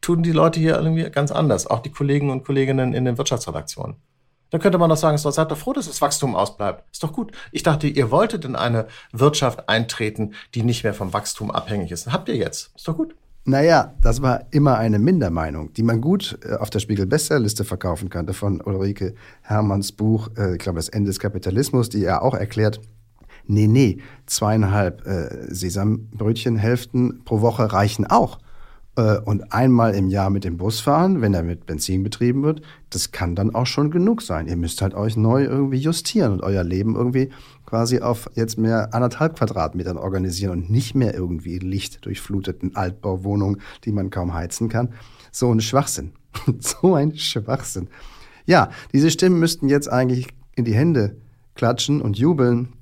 tun 0.00 0.22
die 0.22 0.32
Leute 0.32 0.60
hier 0.60 0.76
irgendwie 0.76 1.10
ganz 1.10 1.32
anders. 1.32 1.66
Auch 1.66 1.80
die 1.80 1.90
Kollegen 1.90 2.30
und 2.30 2.44
Kolleginnen 2.44 2.94
in 2.94 3.04
den 3.04 3.18
Wirtschaftsredaktionen. 3.18 3.96
Da 4.50 4.58
könnte 4.58 4.78
man 4.78 4.90
doch 4.90 4.96
sagen, 4.96 5.16
seid 5.16 5.50
doch 5.50 5.56
froh, 5.56 5.72
dass 5.72 5.86
das 5.86 6.00
Wachstum 6.00 6.36
ausbleibt. 6.36 6.84
Ist 6.92 7.02
doch 7.02 7.12
gut. 7.12 7.32
Ich 7.50 7.62
dachte, 7.62 7.88
ihr 7.88 8.10
wolltet 8.10 8.44
in 8.44 8.54
eine 8.54 8.86
Wirtschaft 9.10 9.68
eintreten, 9.68 10.34
die 10.54 10.62
nicht 10.62 10.84
mehr 10.84 10.94
vom 10.94 11.12
Wachstum 11.12 11.50
abhängig 11.50 11.90
ist. 11.90 12.12
Habt 12.12 12.28
ihr 12.28 12.36
jetzt. 12.36 12.70
Ist 12.76 12.86
doch 12.86 12.96
gut. 12.96 13.16
Naja, 13.44 13.94
das 14.00 14.22
war 14.22 14.42
immer 14.52 14.76
eine 14.76 15.00
Mindermeinung, 15.00 15.72
die 15.72 15.82
man 15.82 16.00
gut 16.00 16.38
äh, 16.44 16.54
auf 16.54 16.70
der 16.70 16.78
Spiegel-Bestsellerliste 16.78 17.64
verkaufen 17.64 18.08
könnte 18.08 18.34
von 18.34 18.60
Ulrike 18.60 19.14
Hermanns 19.40 19.90
Buch, 19.90 20.28
äh, 20.36 20.52
ich 20.52 20.58
glaube, 20.58 20.76
das 20.76 20.88
Ende 20.88 21.08
des 21.08 21.18
Kapitalismus, 21.18 21.88
die 21.88 22.04
er 22.04 22.22
auch 22.22 22.34
erklärt, 22.34 22.80
Nee, 23.46 23.66
nee, 23.66 23.98
zweieinhalb 24.26 25.06
äh, 25.06 25.54
Sesambrötchenhälften 25.54 27.24
pro 27.24 27.40
Woche 27.40 27.72
reichen 27.72 28.06
auch. 28.06 28.38
Äh, 28.96 29.18
und 29.18 29.52
einmal 29.52 29.94
im 29.94 30.08
Jahr 30.08 30.30
mit 30.30 30.44
dem 30.44 30.58
Bus 30.58 30.80
fahren, 30.80 31.22
wenn 31.22 31.32
er 31.32 31.42
mit 31.42 31.66
Benzin 31.66 32.02
betrieben 32.02 32.42
wird, 32.42 32.62
das 32.90 33.10
kann 33.10 33.34
dann 33.34 33.54
auch 33.54 33.66
schon 33.66 33.90
genug 33.90 34.20
sein. 34.22 34.46
Ihr 34.48 34.56
müsst 34.56 34.82
halt 34.82 34.94
euch 34.94 35.16
neu 35.16 35.44
irgendwie 35.44 35.78
justieren 35.78 36.32
und 36.32 36.42
euer 36.42 36.62
Leben 36.62 36.94
irgendwie 36.94 37.30
quasi 37.64 38.00
auf 38.00 38.28
jetzt 38.34 38.58
mehr 38.58 38.92
anderthalb 38.92 39.36
Quadratmetern 39.38 39.96
organisieren 39.96 40.50
und 40.52 40.70
nicht 40.70 40.94
mehr 40.94 41.14
irgendwie 41.14 41.58
lichtdurchfluteten 41.58 42.76
Altbauwohnungen, 42.76 43.62
die 43.84 43.92
man 43.92 44.10
kaum 44.10 44.34
heizen 44.34 44.68
kann. 44.68 44.90
So 45.30 45.50
ein 45.50 45.60
Schwachsinn. 45.60 46.12
so 46.60 46.94
ein 46.94 47.16
Schwachsinn. 47.16 47.88
Ja, 48.44 48.70
diese 48.92 49.10
Stimmen 49.10 49.38
müssten 49.38 49.68
jetzt 49.68 49.90
eigentlich 49.90 50.28
in 50.54 50.66
die 50.66 50.74
Hände 50.74 51.16
klatschen 51.54 52.02
und 52.02 52.18
jubeln, 52.18 52.74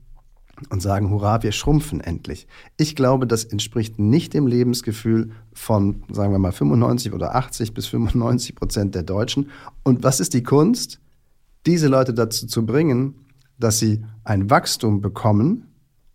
und 0.68 0.80
sagen, 0.80 1.10
hurra, 1.10 1.42
wir 1.42 1.52
schrumpfen 1.52 2.00
endlich. 2.00 2.46
Ich 2.76 2.94
glaube, 2.94 3.26
das 3.26 3.44
entspricht 3.44 3.98
nicht 3.98 4.34
dem 4.34 4.46
Lebensgefühl 4.46 5.30
von, 5.52 6.02
sagen 6.10 6.32
wir 6.32 6.38
mal, 6.38 6.52
95 6.52 7.12
oder 7.12 7.34
80 7.34 7.72
bis 7.74 7.86
95 7.86 8.54
Prozent 8.54 8.94
der 8.94 9.02
Deutschen. 9.02 9.50
Und 9.82 10.02
was 10.02 10.20
ist 10.20 10.34
die 10.34 10.42
Kunst? 10.42 11.00
Diese 11.66 11.88
Leute 11.88 12.12
dazu 12.14 12.46
zu 12.46 12.66
bringen, 12.66 13.14
dass 13.58 13.78
sie 13.78 14.04
ein 14.24 14.50
Wachstum 14.50 15.00
bekommen 15.00 15.68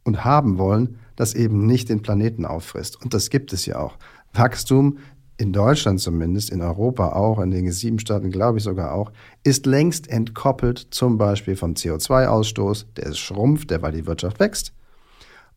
und 0.04 0.24
haben 0.24 0.58
wollen, 0.58 0.98
das 1.16 1.34
eben 1.34 1.66
nicht 1.66 1.90
den 1.90 2.02
Planeten 2.02 2.46
auffrisst. 2.46 3.02
Und 3.02 3.14
das 3.14 3.30
gibt 3.30 3.54
es 3.54 3.66
ja 3.66 3.80
auch. 3.80 3.98
Wachstum 4.34 4.98
in 5.38 5.52
Deutschland 5.52 6.00
zumindest, 6.00 6.50
in 6.50 6.62
Europa 6.62 7.10
auch, 7.10 7.40
in 7.40 7.52
den 7.52 7.68
G7-Staaten 7.68 8.32
glaube 8.32 8.58
ich 8.58 8.64
sogar 8.64 8.94
auch, 8.94 9.12
ist 9.44 9.66
längst 9.66 10.10
entkoppelt 10.10 10.88
zum 10.92 11.18
Beispiel 11.18 11.56
vom 11.56 11.74
CO2-Ausstoß, 11.74 12.86
der 12.96 13.08
ist 13.08 13.20
schrumpft, 13.20 13.70
der 13.70 13.82
weil 13.82 13.92
die 13.92 14.06
Wirtschaft 14.06 14.40
wächst, 14.40 14.74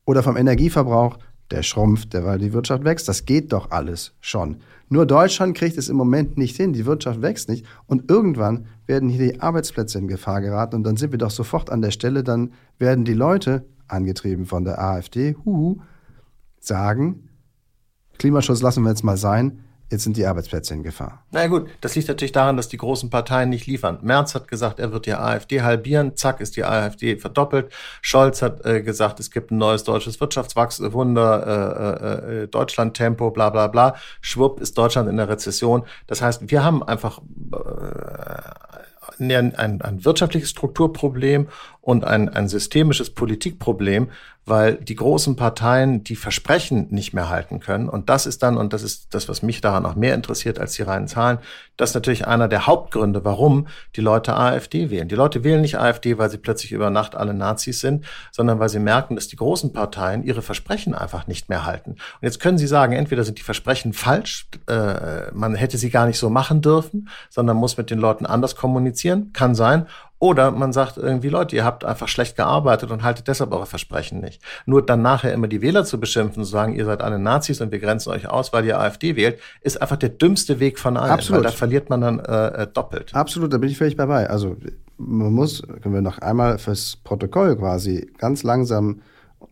oder 0.04 0.22
vom 0.22 0.36
Energieverbrauch, 0.36 1.18
Der 1.50 1.62
schrumpft, 1.62 2.12
weil 2.12 2.38
die 2.38 2.52
Wirtschaft 2.52 2.84
wächst. 2.84 3.08
Das 3.08 3.24
geht 3.24 3.52
doch 3.54 3.70
alles 3.70 4.12
schon. 4.20 4.58
Nur 4.90 5.06
Deutschland 5.06 5.56
kriegt 5.56 5.78
es 5.78 5.88
im 5.88 5.96
Moment 5.96 6.36
nicht 6.36 6.56
hin. 6.56 6.74
Die 6.74 6.84
Wirtschaft 6.84 7.22
wächst 7.22 7.48
nicht. 7.48 7.64
Und 7.86 8.10
irgendwann 8.10 8.66
werden 8.86 9.08
hier 9.08 9.32
die 9.32 9.40
Arbeitsplätze 9.40 9.98
in 9.98 10.08
Gefahr 10.08 10.42
geraten. 10.42 10.76
Und 10.76 10.84
dann 10.84 10.96
sind 10.96 11.12
wir 11.12 11.18
doch 11.18 11.30
sofort 11.30 11.70
an 11.70 11.80
der 11.80 11.90
Stelle. 11.90 12.22
Dann 12.22 12.52
werden 12.78 13.06
die 13.06 13.14
Leute, 13.14 13.64
angetrieben 13.86 14.44
von 14.44 14.64
der 14.64 14.78
AfD, 14.78 15.36
huhu, 15.44 15.78
sagen, 16.60 17.28
Klimaschutz 18.18 18.60
lassen 18.60 18.82
wir 18.82 18.90
jetzt 18.90 19.04
mal 19.04 19.16
sein. 19.16 19.64
Jetzt 19.90 20.04
sind 20.04 20.18
die 20.18 20.26
Arbeitsplätze 20.26 20.74
in 20.74 20.82
Gefahr. 20.82 21.24
Na 21.30 21.46
gut, 21.46 21.68
das 21.80 21.94
liegt 21.94 22.08
natürlich 22.08 22.32
daran, 22.32 22.58
dass 22.58 22.68
die 22.68 22.76
großen 22.76 23.08
Parteien 23.08 23.48
nicht 23.48 23.66
liefern. 23.66 23.98
Merz 24.02 24.34
hat 24.34 24.46
gesagt, 24.46 24.80
er 24.80 24.92
wird 24.92 25.06
die 25.06 25.14
AfD 25.14 25.62
halbieren. 25.62 26.14
Zack, 26.14 26.42
ist 26.42 26.56
die 26.56 26.64
AfD 26.64 27.16
verdoppelt. 27.16 27.72
Scholz 28.02 28.42
hat 28.42 28.66
äh, 28.66 28.82
gesagt, 28.82 29.18
es 29.18 29.30
gibt 29.30 29.50
ein 29.50 29.56
neues 29.56 29.84
deutsches 29.84 30.20
Wirtschaftswunder, 30.20 31.46
äh, 31.46 32.32
äh, 32.32 32.42
äh, 32.42 32.48
Deutschland-Tempo, 32.48 33.30
bla 33.30 33.48
bla 33.48 33.68
bla. 33.68 33.94
Schwupp 34.20 34.60
ist 34.60 34.76
Deutschland 34.76 35.08
in 35.08 35.16
der 35.16 35.30
Rezession. 35.30 35.84
Das 36.06 36.20
heißt, 36.20 36.50
wir 36.50 36.62
haben 36.62 36.82
einfach 36.82 37.22
äh, 37.52 38.68
ein, 39.20 39.80
ein 39.80 40.04
wirtschaftliches 40.04 40.50
Strukturproblem 40.50 41.48
und 41.88 42.04
ein, 42.04 42.28
ein 42.28 42.48
systemisches 42.48 43.08
Politikproblem, 43.08 44.10
weil 44.44 44.74
die 44.74 44.94
großen 44.94 45.36
Parteien 45.36 46.04
die 46.04 46.16
Versprechen 46.16 46.88
nicht 46.90 47.14
mehr 47.14 47.30
halten 47.30 47.60
können. 47.60 47.88
Und 47.88 48.10
das 48.10 48.26
ist 48.26 48.42
dann, 48.42 48.58
und 48.58 48.74
das 48.74 48.82
ist 48.82 49.14
das, 49.14 49.26
was 49.26 49.42
mich 49.42 49.62
daran 49.62 49.84
noch 49.84 49.94
mehr 49.94 50.14
interessiert 50.14 50.58
als 50.58 50.74
die 50.74 50.82
reinen 50.82 51.08
Zahlen, 51.08 51.38
das 51.78 51.90
ist 51.90 51.94
natürlich 51.94 52.26
einer 52.26 52.46
der 52.46 52.66
Hauptgründe, 52.66 53.24
warum 53.24 53.68
die 53.96 54.02
Leute 54.02 54.36
AfD 54.36 54.90
wählen. 54.90 55.08
Die 55.08 55.14
Leute 55.14 55.44
wählen 55.44 55.62
nicht 55.62 55.78
AfD, 55.78 56.18
weil 56.18 56.28
sie 56.28 56.36
plötzlich 56.36 56.72
über 56.72 56.90
Nacht 56.90 57.14
alle 57.14 57.32
Nazis 57.32 57.80
sind, 57.80 58.04
sondern 58.32 58.58
weil 58.58 58.68
sie 58.68 58.80
merken, 58.80 59.14
dass 59.14 59.28
die 59.28 59.36
großen 59.36 59.72
Parteien 59.72 60.24
ihre 60.24 60.42
Versprechen 60.42 60.94
einfach 60.94 61.26
nicht 61.26 61.48
mehr 61.48 61.64
halten. 61.64 61.92
Und 61.92 62.22
jetzt 62.22 62.40
können 62.40 62.58
sie 62.58 62.66
sagen, 62.66 62.92
entweder 62.92 63.24
sind 63.24 63.38
die 63.38 63.42
Versprechen 63.42 63.94
falsch, 63.94 64.46
äh, 64.66 65.30
man 65.32 65.54
hätte 65.54 65.78
sie 65.78 65.88
gar 65.88 66.06
nicht 66.06 66.18
so 66.18 66.28
machen 66.28 66.60
dürfen, 66.60 67.08
sondern 67.30 67.56
muss 67.56 67.78
mit 67.78 67.90
den 67.90 67.98
Leuten 67.98 68.26
anders 68.26 68.56
kommunizieren, 68.56 69.32
kann 69.32 69.54
sein, 69.54 69.86
oder 70.20 70.50
man 70.50 70.72
sagt 70.72 70.96
irgendwie, 70.96 71.28
Leute, 71.28 71.54
ihr 71.54 71.64
habt 71.64 71.84
einfach 71.84 72.08
schlecht 72.08 72.36
gearbeitet 72.36 72.90
und 72.90 73.04
haltet 73.04 73.28
deshalb 73.28 73.52
eure 73.52 73.66
Versprechen 73.66 74.20
nicht. 74.20 74.42
Nur 74.66 74.84
dann 74.84 75.00
nachher 75.00 75.32
immer 75.32 75.46
die 75.46 75.62
Wähler 75.62 75.84
zu 75.84 76.00
beschimpfen, 76.00 76.44
zu 76.44 76.50
sagen, 76.50 76.74
ihr 76.74 76.84
seid 76.84 77.02
alle 77.02 77.18
Nazis 77.18 77.60
und 77.60 77.70
wir 77.70 77.78
grenzen 77.78 78.10
euch 78.10 78.28
aus, 78.28 78.52
weil 78.52 78.64
ihr 78.64 78.80
AfD 78.80 79.14
wählt, 79.14 79.38
ist 79.60 79.80
einfach 79.80 79.96
der 79.96 80.08
dümmste 80.08 80.58
Weg 80.58 80.78
von 80.78 80.96
allen. 80.96 81.12
Absolut. 81.12 81.44
Weil 81.44 81.50
da 81.50 81.56
verliert 81.56 81.88
man 81.88 82.00
dann 82.00 82.18
äh, 82.18 82.62
äh, 82.62 82.66
doppelt. 82.66 83.14
Absolut, 83.14 83.52
da 83.52 83.58
bin 83.58 83.70
ich 83.70 83.78
völlig 83.78 83.96
dabei. 83.96 84.28
Also 84.28 84.56
man 84.96 85.32
muss, 85.32 85.62
können 85.82 85.94
wir 85.94 86.02
noch 86.02 86.18
einmal 86.18 86.58
fürs 86.58 86.96
Protokoll 86.96 87.56
quasi 87.56 88.10
ganz 88.18 88.42
langsam 88.42 89.02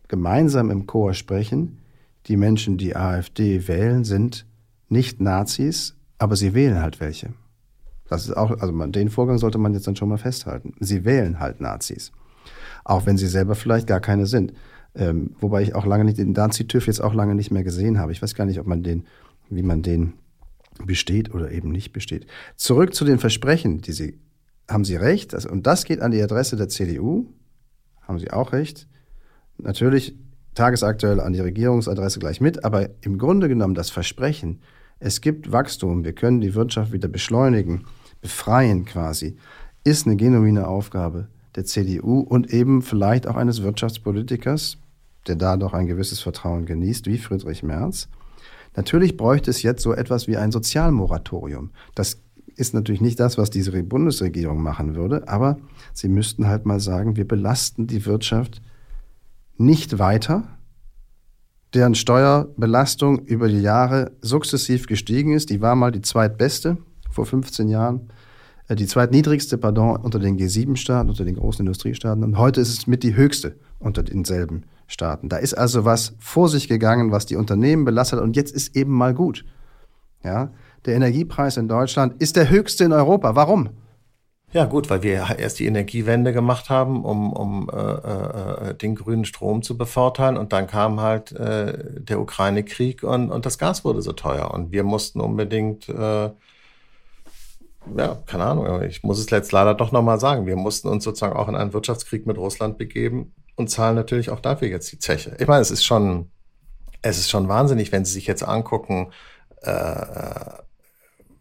gemeinsam 0.09 0.69
im 0.69 0.85
Chor 0.85 1.13
sprechen. 1.13 1.79
Die 2.25 2.35
Menschen, 2.35 2.77
die 2.77 2.95
AfD 2.95 3.69
wählen, 3.69 4.03
sind 4.03 4.45
nicht 4.89 5.21
Nazis, 5.21 5.95
aber 6.17 6.35
sie 6.35 6.53
wählen 6.53 6.81
halt 6.81 6.99
welche. 6.99 7.29
Das 8.09 8.25
ist 8.25 8.35
auch, 8.35 8.51
also 8.59 8.85
den 8.87 9.09
Vorgang 9.09 9.37
sollte 9.37 9.57
man 9.57 9.73
jetzt 9.73 9.87
dann 9.87 9.95
schon 9.95 10.09
mal 10.09 10.17
festhalten. 10.17 10.73
Sie 10.79 11.05
wählen 11.05 11.39
halt 11.39 11.61
Nazis. 11.61 12.11
Auch 12.83 13.05
wenn 13.05 13.17
sie 13.17 13.27
selber 13.27 13.55
vielleicht 13.55 13.87
gar 13.87 13.99
keine 13.99 14.25
sind. 14.25 14.53
Ähm, 14.95 15.35
wobei 15.39 15.61
ich 15.61 15.75
auch 15.75 15.85
lange 15.85 16.05
nicht 16.05 16.17
den 16.17 16.31
Nazi-TÜV 16.31 16.87
jetzt 16.87 17.01
auch 17.01 17.13
lange 17.13 17.35
nicht 17.35 17.51
mehr 17.51 17.63
gesehen 17.63 17.99
habe. 17.99 18.11
Ich 18.11 18.21
weiß 18.21 18.33
gar 18.33 18.45
nicht, 18.45 18.59
ob 18.59 18.67
man 18.67 18.81
den, 18.81 19.05
wie 19.49 19.63
man 19.63 19.81
den 19.81 20.13
besteht 20.85 21.33
oder 21.33 21.51
eben 21.51 21.71
nicht 21.71 21.91
besteht. 21.91 22.27
Zurück 22.55 22.93
zu 22.93 23.05
den 23.05 23.19
Versprechen, 23.19 23.81
die 23.81 23.91
Sie, 23.91 24.19
haben 24.69 24.85
Sie 24.85 24.95
recht, 24.95 25.33
also, 25.33 25.49
und 25.49 25.67
das 25.67 25.85
geht 25.85 26.01
an 26.01 26.11
die 26.11 26.21
Adresse 26.21 26.55
der 26.55 26.69
CDU, 26.69 27.27
haben 28.01 28.19
Sie 28.19 28.31
auch 28.31 28.53
recht. 28.53 28.87
Natürlich 29.57 30.15
tagesaktuell 30.55 31.19
an 31.19 31.33
die 31.33 31.39
Regierungsadresse 31.39 32.19
gleich 32.19 32.41
mit, 32.41 32.63
aber 32.63 32.89
im 33.01 33.17
Grunde 33.17 33.47
genommen 33.47 33.75
das 33.75 33.89
Versprechen, 33.89 34.61
es 34.99 35.21
gibt 35.21 35.51
Wachstum, 35.51 36.03
wir 36.03 36.13
können 36.13 36.41
die 36.41 36.55
Wirtschaft 36.55 36.91
wieder 36.91 37.07
beschleunigen, 37.07 37.85
befreien 38.21 38.85
quasi, 38.85 39.37
ist 39.83 40.05
eine 40.05 40.15
genuine 40.15 40.67
Aufgabe 40.67 41.27
der 41.55 41.65
CDU 41.65 42.19
und 42.19 42.51
eben 42.51 42.81
vielleicht 42.81 43.27
auch 43.27 43.35
eines 43.35 43.63
Wirtschaftspolitikers, 43.63 44.77
der 45.27 45.35
da 45.35 45.57
doch 45.57 45.73
ein 45.73 45.87
gewisses 45.87 46.19
Vertrauen 46.19 46.65
genießt, 46.65 47.07
wie 47.07 47.17
Friedrich 47.17 47.63
Merz. 47.63 48.07
Natürlich 48.75 49.17
bräuchte 49.17 49.49
es 49.49 49.63
jetzt 49.63 49.81
so 49.81 49.93
etwas 49.93 50.27
wie 50.27 50.37
ein 50.37 50.51
Sozialmoratorium. 50.51 51.71
Das 51.95 52.21
ist 52.55 52.73
natürlich 52.73 53.01
nicht 53.01 53.19
das, 53.19 53.37
was 53.37 53.49
diese 53.49 53.71
Bundesregierung 53.83 54.61
machen 54.61 54.95
würde, 54.95 55.27
aber 55.27 55.57
sie 55.93 56.09
müssten 56.09 56.47
halt 56.47 56.65
mal 56.65 56.79
sagen, 56.79 57.15
wir 57.15 57.27
belasten 57.27 57.87
die 57.87 58.05
Wirtschaft 58.05 58.61
nicht 59.57 59.99
weiter, 59.99 60.56
deren 61.73 61.95
Steuerbelastung 61.95 63.19
über 63.19 63.47
die 63.47 63.61
Jahre 63.61 64.11
sukzessiv 64.21 64.87
gestiegen 64.87 65.33
ist. 65.33 65.49
Die 65.49 65.61
war 65.61 65.75
mal 65.75 65.91
die 65.91 66.01
zweitbeste 66.01 66.77
vor 67.11 67.25
15 67.25 67.67
Jahren, 67.67 68.09
äh, 68.67 68.75
die 68.75 68.85
zweitniedrigste, 68.85 69.57
pardon, 69.57 69.97
unter 69.97 70.19
den 70.19 70.37
G7-Staaten, 70.37 71.09
unter 71.09 71.25
den 71.25 71.35
großen 71.35 71.65
Industriestaaten. 71.65 72.23
Und 72.23 72.37
heute 72.37 72.61
ist 72.61 72.69
es 72.69 72.87
mit 72.87 73.03
die 73.03 73.15
höchste 73.15 73.57
unter 73.79 74.03
denselben 74.03 74.63
Staaten. 74.87 75.29
Da 75.29 75.37
ist 75.37 75.53
also 75.53 75.83
was 75.83 76.15
vor 76.19 76.47
sich 76.47 76.67
gegangen, 76.67 77.11
was 77.11 77.25
die 77.25 77.35
Unternehmen 77.35 77.85
belastet. 77.85 78.21
Und 78.21 78.35
jetzt 78.35 78.55
ist 78.55 78.75
eben 78.75 78.93
mal 78.93 79.13
gut. 79.13 79.43
Ja, 80.23 80.51
der 80.85 80.95
Energiepreis 80.95 81.57
in 81.57 81.67
Deutschland 81.67 82.21
ist 82.21 82.35
der 82.35 82.49
höchste 82.49 82.85
in 82.85 82.93
Europa. 82.93 83.35
Warum? 83.35 83.69
Ja, 84.53 84.63
gut, 84.63 84.89
weil 84.89 85.03
wir 85.03 85.37
erst 85.37 85.59
die 85.59 85.65
Energiewende 85.65 86.31
gemacht 86.31 86.69
haben, 86.69 87.03
um, 87.03 87.33
um 87.33 87.69
äh, 87.69 88.69
äh, 88.69 88.73
den 88.75 88.95
grünen 88.95 89.25
Strom 89.25 89.61
zu 89.61 89.77
bevorteilen. 89.77 90.37
Und 90.37 90.53
dann 90.53 90.67
kam 90.67 91.01
halt 91.01 91.33
äh, 91.33 92.01
der 92.01 92.21
Ukraine-Krieg 92.21 93.03
und, 93.03 93.29
und 93.29 93.45
das 93.45 93.57
Gas 93.57 93.83
wurde 93.83 94.01
so 94.01 94.13
teuer. 94.13 94.51
Und 94.51 94.71
wir 94.71 94.83
mussten 94.83 95.19
unbedingt, 95.19 95.89
äh, 95.89 96.31
ja, 97.97 98.17
keine 98.25 98.45
Ahnung, 98.45 98.81
ich 98.83 99.03
muss 99.03 99.19
es 99.19 99.29
jetzt 99.29 99.51
leider 99.51 99.73
doch 99.73 99.91
nochmal 99.91 100.19
sagen, 100.19 100.45
wir 100.45 100.55
mussten 100.55 100.87
uns 100.87 101.03
sozusagen 101.03 101.35
auch 101.35 101.49
in 101.49 101.55
einen 101.55 101.73
Wirtschaftskrieg 101.73 102.25
mit 102.25 102.37
Russland 102.37 102.77
begeben 102.77 103.33
und 103.57 103.69
zahlen 103.69 103.95
natürlich 103.95 104.29
auch 104.29 104.39
dafür 104.39 104.69
jetzt 104.69 104.91
die 104.93 104.99
Zeche. 104.99 105.35
Ich 105.39 105.47
meine, 105.47 105.61
es 105.61 105.71
ist 105.71 105.83
schon, 105.85 106.31
es 107.01 107.17
ist 107.17 107.29
schon 107.29 107.49
wahnsinnig, 107.49 107.91
wenn 107.91 108.05
Sie 108.05 108.13
sich 108.13 108.27
jetzt 108.27 108.43
angucken, 108.43 109.11
äh, 109.61 110.41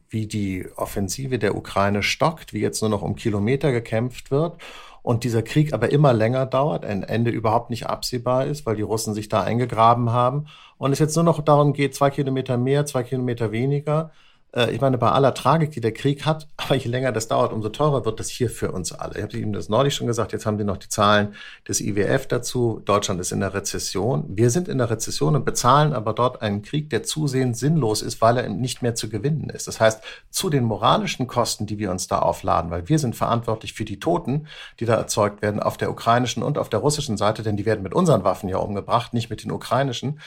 wie 0.09 0.27
die 0.27 0.67
Offensive 0.77 1.39
der 1.39 1.57
Ukraine 1.57 2.03
stockt, 2.03 2.53
wie 2.53 2.61
jetzt 2.61 2.81
nur 2.81 2.91
noch 2.91 3.03
um 3.03 3.17
Kilometer 3.17 3.73
gekämpft 3.73 4.31
wird 4.31 4.57
und 5.03 5.23
dieser 5.23 5.43
Krieg 5.43 5.73
aber 5.73 5.93
immer 5.93 6.13
länger 6.13 6.47
dauert, 6.47 6.85
ein 6.85 7.03
Ende 7.05 7.31
überhaupt 7.31 7.71
nicht 7.71 7.87
absehbar 7.87 8.47
ist, 8.47 8.67
weil 8.67 8.77
die 8.77 8.83
Russen 8.83 9.15
sich 9.15 9.29
da 9.29 9.43
eingegraben 9.43 10.11
haben 10.11 10.47
und 10.79 10.93
es 10.93 10.99
jetzt 10.99 11.15
nur 11.15 11.25
noch 11.25 11.41
darum 11.43 11.73
geht, 11.73 11.95
zwei 11.95 12.11
Kilometer 12.11 12.57
mehr, 12.57 12.87
zwei 12.87 13.05
Kilometer 13.05 13.53
weniger, 13.53 14.11
äh, 14.57 14.71
ich 14.71 14.81
meine, 14.81 14.99
bei 14.99 15.11
aller 15.11 15.35
Tragik, 15.35 15.71
die 15.71 15.81
der 15.81 15.93
Krieg 15.93 16.25
hat, 16.25 16.49
aber 16.57 16.75
je 16.75 16.91
länger 16.91 17.13
das 17.13 17.29
dauert, 17.29 17.53
umso 17.53 17.69
teurer 17.69 18.05
wird 18.05 18.19
das 18.19 18.29
hier 18.29 18.51
für 18.51 18.73
uns 18.73 18.93
alle. 18.93 19.17
Ich 19.17 19.23
habe 19.23 19.37
Ihnen 19.37 19.53
das 19.53 19.69
neulich 19.69 19.95
schon 19.95 20.07
gesagt, 20.07 20.33
jetzt 20.33 20.47
haben 20.47 20.59
Sie 20.59 20.65
noch 20.65 20.79
die 20.79 20.89
Zahlen 20.89 21.35
des 21.69 21.81
IWF 21.81 22.27
dazu. 22.27 22.81
Deutschland 22.85 23.21
ist 23.21 23.33
in 23.33 23.41
der 23.41 23.55
Rezession. 23.55 24.25
Wir 24.29 24.51
sind 24.51 24.69
in 24.69 24.79
der 24.79 24.91
Rezession 24.91 25.37
und 25.37 25.45
bezahlen 25.45 25.93
aber 25.93 26.13
dort 26.15 26.43
einen 26.43 26.63
Krieg, 26.63 26.91
der 26.91 27.03
zusehends 27.03 27.61
sinnlos 27.61 28.03
ist, 28.03 28.21
weil 28.21 28.39
er 28.39 28.49
nicht 28.49 28.83
mehr 28.83 28.95
zu 28.95 29.09
gewinnen 29.09 29.51
ist. 29.51 29.69
Das 29.69 29.79
heißt, 29.79 30.03
zu 30.31 30.51
den 30.51 30.65
moralischen 30.65 31.27
Kosten, 31.27 31.67
die 31.67 31.79
wir 31.79 31.91
uns 31.91 32.09
da 32.09 32.21
aufladen, 32.21 32.71
weil 32.71 32.89
wir 32.89 32.99
sind 32.99 33.15
verantwortlich 33.15 33.75
für 33.75 33.85
die 33.85 34.01
Toten, 34.01 34.47
die 34.81 34.87
da 34.87 34.95
erzeugt 34.95 35.43
werden, 35.43 35.61
auf 35.61 35.77
der 35.77 35.91
ukrainischen 35.91 36.43
und 36.43 36.59
auf 36.59 36.69
der 36.69 36.81
russischen 36.81 37.17
Seite, 37.17 37.43
denn 37.43 37.57
die 37.57 37.67
werden 37.67 37.83
mit 37.83 37.95
unseren 37.95 38.25
Waffen 38.25 38.49
ja 38.49 38.59
umgebracht, 38.59 39.13
nicht 39.13 39.31
mit 39.31 39.45
den 39.45 39.53
ukrainischen. 39.53 40.19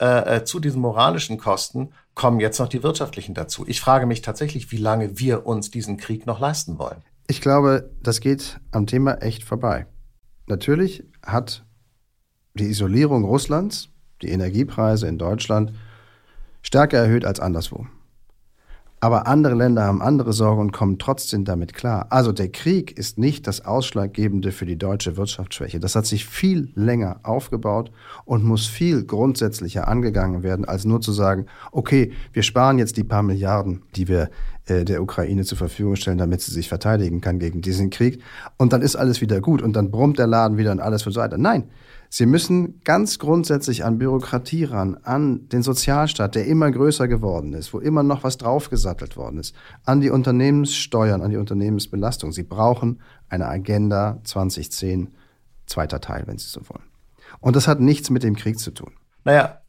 Äh, 0.00 0.38
äh, 0.38 0.44
zu 0.44 0.58
diesen 0.58 0.80
moralischen 0.80 1.38
Kosten 1.38 1.92
kommen 2.14 2.40
jetzt 2.40 2.58
noch 2.58 2.68
die 2.68 2.82
wirtschaftlichen 2.82 3.34
dazu. 3.34 3.64
Ich 3.66 3.80
frage 3.80 4.06
mich 4.06 4.22
tatsächlich, 4.22 4.70
wie 4.72 4.76
lange 4.76 5.18
wir 5.18 5.46
uns 5.46 5.70
diesen 5.70 5.96
Krieg 5.96 6.26
noch 6.26 6.40
leisten 6.40 6.78
wollen. 6.78 7.02
Ich 7.26 7.40
glaube, 7.40 7.90
das 8.02 8.20
geht 8.20 8.60
am 8.70 8.86
Thema 8.86 9.14
echt 9.22 9.44
vorbei. 9.44 9.86
Natürlich 10.46 11.04
hat 11.24 11.64
die 12.54 12.66
Isolierung 12.66 13.24
Russlands 13.24 13.88
die 14.22 14.28
Energiepreise 14.28 15.08
in 15.08 15.18
Deutschland 15.18 15.72
stärker 16.62 16.98
erhöht 16.98 17.24
als 17.24 17.40
anderswo. 17.40 17.86
Aber 19.04 19.26
andere 19.26 19.54
Länder 19.54 19.84
haben 19.84 20.00
andere 20.00 20.32
Sorgen 20.32 20.62
und 20.62 20.72
kommen 20.72 20.98
trotzdem 20.98 21.44
damit 21.44 21.74
klar. 21.74 22.06
Also 22.08 22.32
der 22.32 22.48
Krieg 22.48 22.96
ist 22.96 23.18
nicht 23.18 23.46
das 23.46 23.62
Ausschlaggebende 23.62 24.50
für 24.50 24.64
die 24.64 24.78
deutsche 24.78 25.18
Wirtschaftsschwäche. 25.18 25.78
Das 25.78 25.94
hat 25.94 26.06
sich 26.06 26.24
viel 26.24 26.70
länger 26.74 27.20
aufgebaut 27.22 27.90
und 28.24 28.44
muss 28.44 28.66
viel 28.66 29.04
grundsätzlicher 29.04 29.88
angegangen 29.88 30.42
werden, 30.42 30.64
als 30.64 30.86
nur 30.86 31.02
zu 31.02 31.12
sagen, 31.12 31.44
okay, 31.70 32.12
wir 32.32 32.42
sparen 32.42 32.78
jetzt 32.78 32.96
die 32.96 33.04
paar 33.04 33.22
Milliarden, 33.22 33.82
die 33.94 34.08
wir 34.08 34.30
äh, 34.64 34.86
der 34.86 35.02
Ukraine 35.02 35.44
zur 35.44 35.58
Verfügung 35.58 35.96
stellen, 35.96 36.16
damit 36.16 36.40
sie 36.40 36.52
sich 36.52 36.70
verteidigen 36.70 37.20
kann 37.20 37.38
gegen 37.38 37.60
diesen 37.60 37.90
Krieg. 37.90 38.22
Und 38.56 38.72
dann 38.72 38.80
ist 38.80 38.96
alles 38.96 39.20
wieder 39.20 39.42
gut 39.42 39.60
und 39.60 39.76
dann 39.76 39.90
brummt 39.90 40.18
der 40.18 40.28
Laden 40.28 40.56
wieder 40.56 40.72
und 40.72 40.80
alles 40.80 41.04
wird 41.04 41.14
so 41.14 41.20
weiter. 41.20 41.36
Nein, 41.36 41.64
Sie 42.08 42.26
müssen 42.26 42.80
ganz 42.84 43.18
grundsätzlich 43.18 43.84
an 43.84 43.98
Bürokratie 43.98 44.64
ran, 44.64 44.96
an 45.02 45.48
den 45.48 45.62
Sozialstaat, 45.62 46.34
der 46.34 46.46
immer 46.46 46.70
größer 46.70 47.08
geworden 47.08 47.52
ist, 47.54 47.74
wo 47.74 47.78
immer 47.78 48.02
noch 48.02 48.22
was 48.22 48.38
draufgesattelt 48.38 49.16
worden 49.16 49.38
ist, 49.38 49.54
an 49.84 50.00
die 50.00 50.10
Unternehmenssteuern, 50.10 51.22
an 51.22 51.30
die 51.30 51.36
Unternehmensbelastung. 51.36 52.32
Sie 52.32 52.44
brauchen 52.44 53.00
eine 53.28 53.48
Agenda 53.48 54.20
2010, 54.24 55.14
zweiter 55.66 56.00
Teil, 56.00 56.24
wenn 56.26 56.38
Sie 56.38 56.48
so 56.48 56.60
wollen. 56.68 56.84
Und 57.40 57.56
das 57.56 57.66
hat 57.66 57.80
nichts 57.80 58.10
mit 58.10 58.22
dem 58.22 58.36
Krieg 58.36 58.58
zu 58.58 58.70
tun. 58.70 58.92
Naja, 59.24 59.60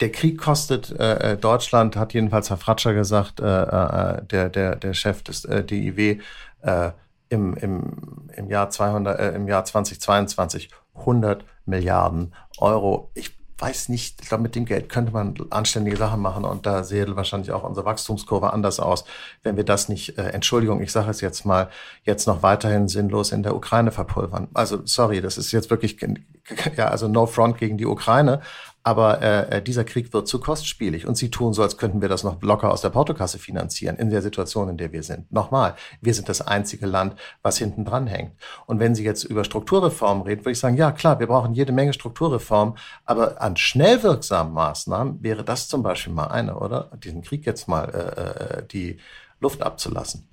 der 0.00 0.10
Krieg 0.10 0.38
kostet 0.38 0.90
äh, 0.90 1.32
äh, 1.32 1.36
Deutschland, 1.36 1.96
hat 1.96 2.14
jedenfalls 2.14 2.50
Herr 2.50 2.56
Fratscher 2.56 2.94
gesagt, 2.94 3.40
äh, 3.40 3.44
äh, 3.44 4.24
der, 4.26 4.50
der, 4.50 4.76
der 4.76 4.94
Chef 4.94 5.22
des 5.22 5.44
äh, 5.44 5.64
DIW, 5.64 6.18
äh, 6.62 6.90
im, 7.28 7.54
im, 7.54 8.28
im, 8.36 8.50
Jahr 8.50 8.70
200, 8.70 9.18
äh, 9.18 9.32
im 9.32 9.48
Jahr 9.48 9.64
2022 9.64 10.70
100 10.94 11.44
Milliarden 11.66 12.34
Euro. 12.58 13.10
Ich 13.14 13.34
weiß 13.58 13.88
nicht, 13.88 14.20
ich 14.20 14.28
glaube, 14.28 14.42
mit 14.42 14.56
dem 14.56 14.64
Geld 14.64 14.88
könnte 14.88 15.12
man 15.12 15.34
anständige 15.50 15.96
Sachen 15.96 16.20
machen 16.20 16.44
und 16.44 16.66
da 16.66 16.82
sähe 16.82 17.14
wahrscheinlich 17.14 17.52
auch 17.52 17.62
unsere 17.62 17.86
Wachstumskurve 17.86 18.52
anders 18.52 18.80
aus, 18.80 19.04
wenn 19.42 19.56
wir 19.56 19.64
das 19.64 19.88
nicht, 19.88 20.18
äh, 20.18 20.30
Entschuldigung, 20.30 20.82
ich 20.82 20.90
sage 20.90 21.10
es 21.10 21.20
jetzt 21.20 21.46
mal, 21.46 21.70
jetzt 22.02 22.26
noch 22.26 22.42
weiterhin 22.42 22.88
sinnlos 22.88 23.30
in 23.30 23.42
der 23.42 23.54
Ukraine 23.54 23.92
verpulvern. 23.92 24.48
Also 24.54 24.80
sorry, 24.84 25.20
das 25.20 25.38
ist 25.38 25.52
jetzt 25.52 25.70
wirklich, 25.70 25.98
ja, 26.76 26.88
also 26.88 27.06
no 27.06 27.26
front 27.26 27.58
gegen 27.58 27.78
die 27.78 27.86
Ukraine, 27.86 28.40
aber 28.84 29.22
äh, 29.22 29.62
dieser 29.62 29.82
Krieg 29.84 30.12
wird 30.12 30.28
zu 30.28 30.38
kostspielig 30.38 31.06
und 31.06 31.16
sie 31.16 31.30
tun 31.30 31.54
so, 31.54 31.62
als 31.62 31.78
könnten 31.78 32.02
wir 32.02 32.10
das 32.10 32.22
noch 32.22 32.40
locker 32.42 32.70
aus 32.70 32.82
der 32.82 32.90
Portokasse 32.90 33.38
finanzieren 33.38 33.96
in 33.96 34.10
der 34.10 34.20
Situation, 34.20 34.68
in 34.68 34.76
der 34.76 34.92
wir 34.92 35.02
sind. 35.02 35.32
Nochmal, 35.32 35.74
wir 36.02 36.12
sind 36.12 36.28
das 36.28 36.42
einzige 36.42 36.84
Land, 36.84 37.16
was 37.42 37.56
hinten 37.56 37.86
dran 37.86 38.06
hängt. 38.06 38.32
Und 38.66 38.80
wenn 38.80 38.94
Sie 38.94 39.02
jetzt 39.02 39.24
über 39.24 39.42
Strukturreformen 39.42 40.24
reden, 40.24 40.42
würde 40.42 40.52
ich 40.52 40.58
sagen, 40.58 40.76
ja 40.76 40.92
klar, 40.92 41.18
wir 41.18 41.26
brauchen 41.26 41.54
jede 41.54 41.72
Menge 41.72 41.94
Strukturreformen, 41.94 42.76
aber 43.06 43.40
an 43.40 43.56
schnell 43.56 44.02
wirksamen 44.02 44.52
Maßnahmen 44.52 45.22
wäre 45.22 45.44
das 45.44 45.66
zum 45.68 45.82
Beispiel 45.82 46.12
mal 46.12 46.26
eine, 46.26 46.58
oder? 46.58 46.90
Diesen 47.02 47.22
Krieg 47.22 47.46
jetzt 47.46 47.66
mal 47.66 47.88
äh, 47.88 48.58
äh 48.58 48.66
die 48.66 48.98
Luft 49.40 49.62
abzulassen. 49.62 50.28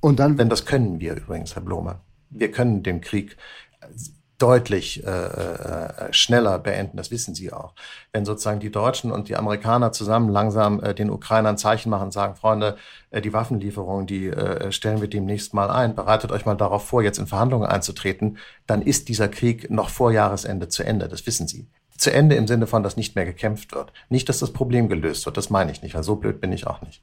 Und 0.00 0.18
dann, 0.18 0.38
wenn 0.38 0.48
das 0.48 0.64
können 0.64 0.98
wir 0.98 1.14
übrigens, 1.14 1.54
Herr 1.54 1.62
Blome. 1.62 2.00
Wir 2.30 2.50
können 2.50 2.82
den 2.82 3.02
Krieg 3.02 3.36
deutlich 4.38 5.04
äh, 5.04 5.10
äh, 5.10 6.12
schneller 6.12 6.58
beenden. 6.58 6.96
Das 6.96 7.10
wissen 7.10 7.34
Sie 7.34 7.52
auch. 7.52 7.74
Wenn 8.12 8.24
sozusagen 8.24 8.60
die 8.60 8.70
Deutschen 8.70 9.10
und 9.10 9.28
die 9.28 9.36
Amerikaner 9.36 9.92
zusammen 9.92 10.28
langsam 10.28 10.82
äh, 10.82 10.94
den 10.94 11.10
Ukrainern 11.10 11.56
Zeichen 11.56 11.88
machen, 11.88 12.10
sagen, 12.10 12.36
Freunde, 12.36 12.76
äh, 13.10 13.22
die 13.22 13.32
Waffenlieferungen, 13.32 14.06
die 14.06 14.28
äh, 14.28 14.70
stellen 14.72 15.00
wir 15.00 15.08
demnächst 15.08 15.54
mal 15.54 15.70
ein. 15.70 15.94
Bereitet 15.94 16.32
euch 16.32 16.44
mal 16.44 16.54
darauf 16.54 16.86
vor, 16.86 17.02
jetzt 17.02 17.18
in 17.18 17.26
Verhandlungen 17.26 17.66
einzutreten. 17.66 18.36
Dann 18.66 18.82
ist 18.82 19.08
dieser 19.08 19.28
Krieg 19.28 19.70
noch 19.70 19.88
vor 19.88 20.12
Jahresende 20.12 20.68
zu 20.68 20.82
Ende. 20.82 21.08
Das 21.08 21.26
wissen 21.26 21.48
Sie. 21.48 21.68
Zu 21.96 22.12
Ende 22.12 22.36
im 22.36 22.46
Sinne 22.46 22.66
von, 22.66 22.82
dass 22.82 22.98
nicht 22.98 23.16
mehr 23.16 23.24
gekämpft 23.24 23.74
wird. 23.74 23.92
Nicht, 24.10 24.28
dass 24.28 24.38
das 24.38 24.52
Problem 24.52 24.88
gelöst 24.88 25.24
wird. 25.24 25.38
Das 25.38 25.48
meine 25.48 25.72
ich 25.72 25.82
nicht, 25.82 25.94
weil 25.94 26.02
so 26.02 26.16
blöd 26.16 26.42
bin 26.42 26.52
ich 26.52 26.66
auch 26.66 26.82
nicht. 26.82 27.02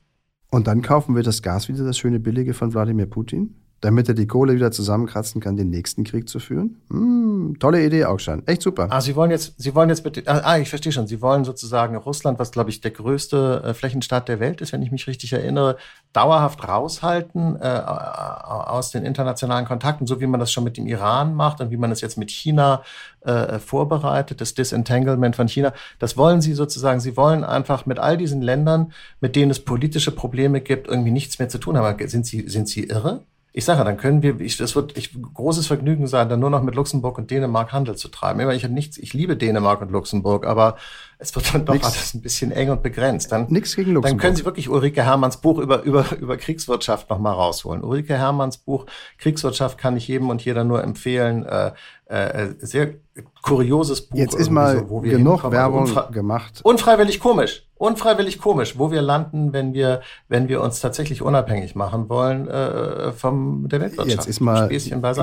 Und 0.51 0.67
dann 0.67 0.83
kaufen 0.83 1.15
wir 1.15 1.23
das 1.23 1.41
Gas 1.41 1.67
wieder, 1.67 1.83
das 1.83 1.97
schöne 1.97 2.19
Billige 2.19 2.53
von 2.53 2.75
Wladimir 2.75 3.07
Putin? 3.07 3.55
Damit 3.83 4.07
er 4.07 4.13
die 4.13 4.27
Kohle 4.27 4.55
wieder 4.55 4.71
zusammenkratzen 4.71 5.41
kann, 5.41 5.57
den 5.57 5.69
nächsten 5.69 6.05
Krieg 6.05 6.29
zu 6.29 6.39
führen? 6.39 6.81
Hm, 6.89 7.57
tolle 7.59 7.85
Idee, 7.85 8.05
Augstein. 8.05 8.41
Echt 8.47 8.61
super. 8.61 8.87
Ah, 8.89 9.01
Sie 9.01 9.13
wollen 9.17 9.29
jetzt, 9.29 9.55
Sie 9.57 9.75
wollen 9.75 9.89
jetzt 9.89 10.05
mit, 10.05 10.25
ah, 10.25 10.41
ah, 10.45 10.57
ich 10.57 10.69
verstehe 10.69 10.93
schon. 10.93 11.05
Sie 11.05 11.21
wollen 11.21 11.43
sozusagen 11.43 11.97
Russland, 11.97 12.39
was 12.39 12.51
glaube 12.51 12.69
ich 12.69 12.79
der 12.79 12.91
größte 12.91 13.61
äh, 13.65 13.73
Flächenstaat 13.73 14.29
der 14.29 14.39
Welt 14.39 14.61
ist, 14.61 14.71
wenn 14.71 14.81
ich 14.81 14.91
mich 14.91 15.05
richtig 15.07 15.33
erinnere, 15.33 15.75
dauerhaft 16.13 16.65
raushalten 16.65 17.57
äh, 17.59 17.81
aus 17.83 18.91
den 18.91 19.03
internationalen 19.03 19.65
Kontakten, 19.65 20.07
so 20.07 20.21
wie 20.21 20.27
man 20.27 20.39
das 20.39 20.49
schon 20.49 20.63
mit 20.63 20.77
dem 20.77 20.87
Iran 20.87 21.35
macht 21.35 21.59
und 21.59 21.69
wie 21.69 21.77
man 21.77 21.91
es 21.91 21.99
jetzt 21.99 22.17
mit 22.17 22.31
China 22.31 22.83
äh, 23.25 23.59
vorbereitet, 23.59 24.39
das 24.39 24.53
Disentanglement 24.53 25.35
von 25.35 25.49
China. 25.49 25.73
Das 25.99 26.15
wollen 26.15 26.39
Sie 26.39 26.53
sozusagen. 26.53 27.01
Sie 27.01 27.17
wollen 27.17 27.43
einfach 27.43 27.85
mit 27.85 27.99
all 27.99 28.15
diesen 28.15 28.41
Ländern, 28.41 28.93
mit 29.19 29.35
denen 29.35 29.51
es 29.51 29.59
politische 29.59 30.11
Probleme 30.11 30.61
gibt, 30.61 30.87
irgendwie 30.87 31.11
nichts 31.11 31.37
mehr 31.37 31.49
zu 31.49 31.57
tun 31.57 31.77
haben. 31.77 32.07
Sind 32.07 32.25
Sie, 32.25 32.47
sind 32.47 32.69
Sie 32.69 32.85
irre? 32.85 33.23
Ich 33.55 33.65
sage, 33.65 33.83
dann 33.83 33.97
können 33.97 34.23
wir, 34.23 34.41
ich, 34.41 34.57
das 34.57 34.75
wird 34.75 34.97
ich, 34.97 35.11
großes 35.13 35.67
Vergnügen 35.67 36.07
sein, 36.07 36.27
dann 36.27 36.39
nur 36.39 36.49
noch 36.49 36.63
mit 36.63 36.73
Luxemburg 36.73 37.19
und 37.19 37.29
Dänemark 37.29 37.71
Handel 37.71 37.95
zu 37.95 38.07
treiben. 38.07 38.39
Immer 38.39 38.55
ich 38.55 38.63
habe 38.63 38.73
nichts, 38.73 38.97
ich 38.97 39.13
liebe 39.13 39.37
Dänemark 39.37 39.79
und 39.79 39.91
Luxemburg, 39.91 40.47
aber 40.47 40.75
es 41.19 41.35
wird 41.35 41.53
dann 41.53 41.63
doch 41.63 41.75
nix, 41.75 41.85
alles 41.85 42.15
ein 42.15 42.21
bisschen 42.21 42.51
eng 42.51 42.71
und 42.71 42.81
begrenzt. 42.81 43.31
Dann, 43.31 43.45
nix 43.49 43.75
gegen 43.75 43.91
Luxemburg. 43.93 44.09
Dann 44.09 44.17
können 44.17 44.35
Sie 44.35 44.43
wirklich 44.43 44.69
Ulrike 44.69 45.03
Hermanns 45.03 45.37
Buch 45.37 45.59
über, 45.59 45.83
über, 45.83 46.05
über 46.19 46.35
Kriegswirtschaft 46.35 47.11
noch 47.11 47.19
mal 47.19 47.31
rausholen. 47.31 47.83
Ulrike 47.83 48.17
Hermanns 48.17 48.57
Buch 48.57 48.87
Kriegswirtschaft 49.19 49.77
kann 49.77 49.95
ich 49.97 50.07
jedem 50.07 50.31
und 50.31 50.43
jeder 50.43 50.63
nur 50.63 50.83
empfehlen. 50.83 51.45
Äh, 51.45 51.73
äh, 52.05 52.55
sehr 52.59 52.95
kurioses 53.41 54.01
Buch. 54.01 54.17
Jetzt 54.17 54.35
ist 54.35 54.49
mal 54.49 54.85
so, 54.87 54.99
genug 55.01 55.49
Werbung 55.51 55.81
unfre 55.83 56.09
gemacht. 56.11 56.61
Unfreiwillig 56.63 57.19
komisch. 57.19 57.67
Unfreiwillig 57.83 58.39
komisch, 58.39 58.79
wo 58.79 58.91
wir 58.91 59.01
landen, 59.01 59.51
wenn 59.51 59.73
wir, 59.73 59.99
wenn 60.29 60.47
wir 60.47 60.61
uns 60.61 60.79
tatsächlich 60.79 61.21
unabhängig 61.21 61.75
machen 61.75 62.07
wollen 62.07 62.47
äh, 62.47 63.11
vom 63.11 63.67
der 63.67 63.81
Weltwirtschaft. 63.81 64.25
Jetzt 64.25 64.27
ist 64.27 64.39
mal 64.39 64.69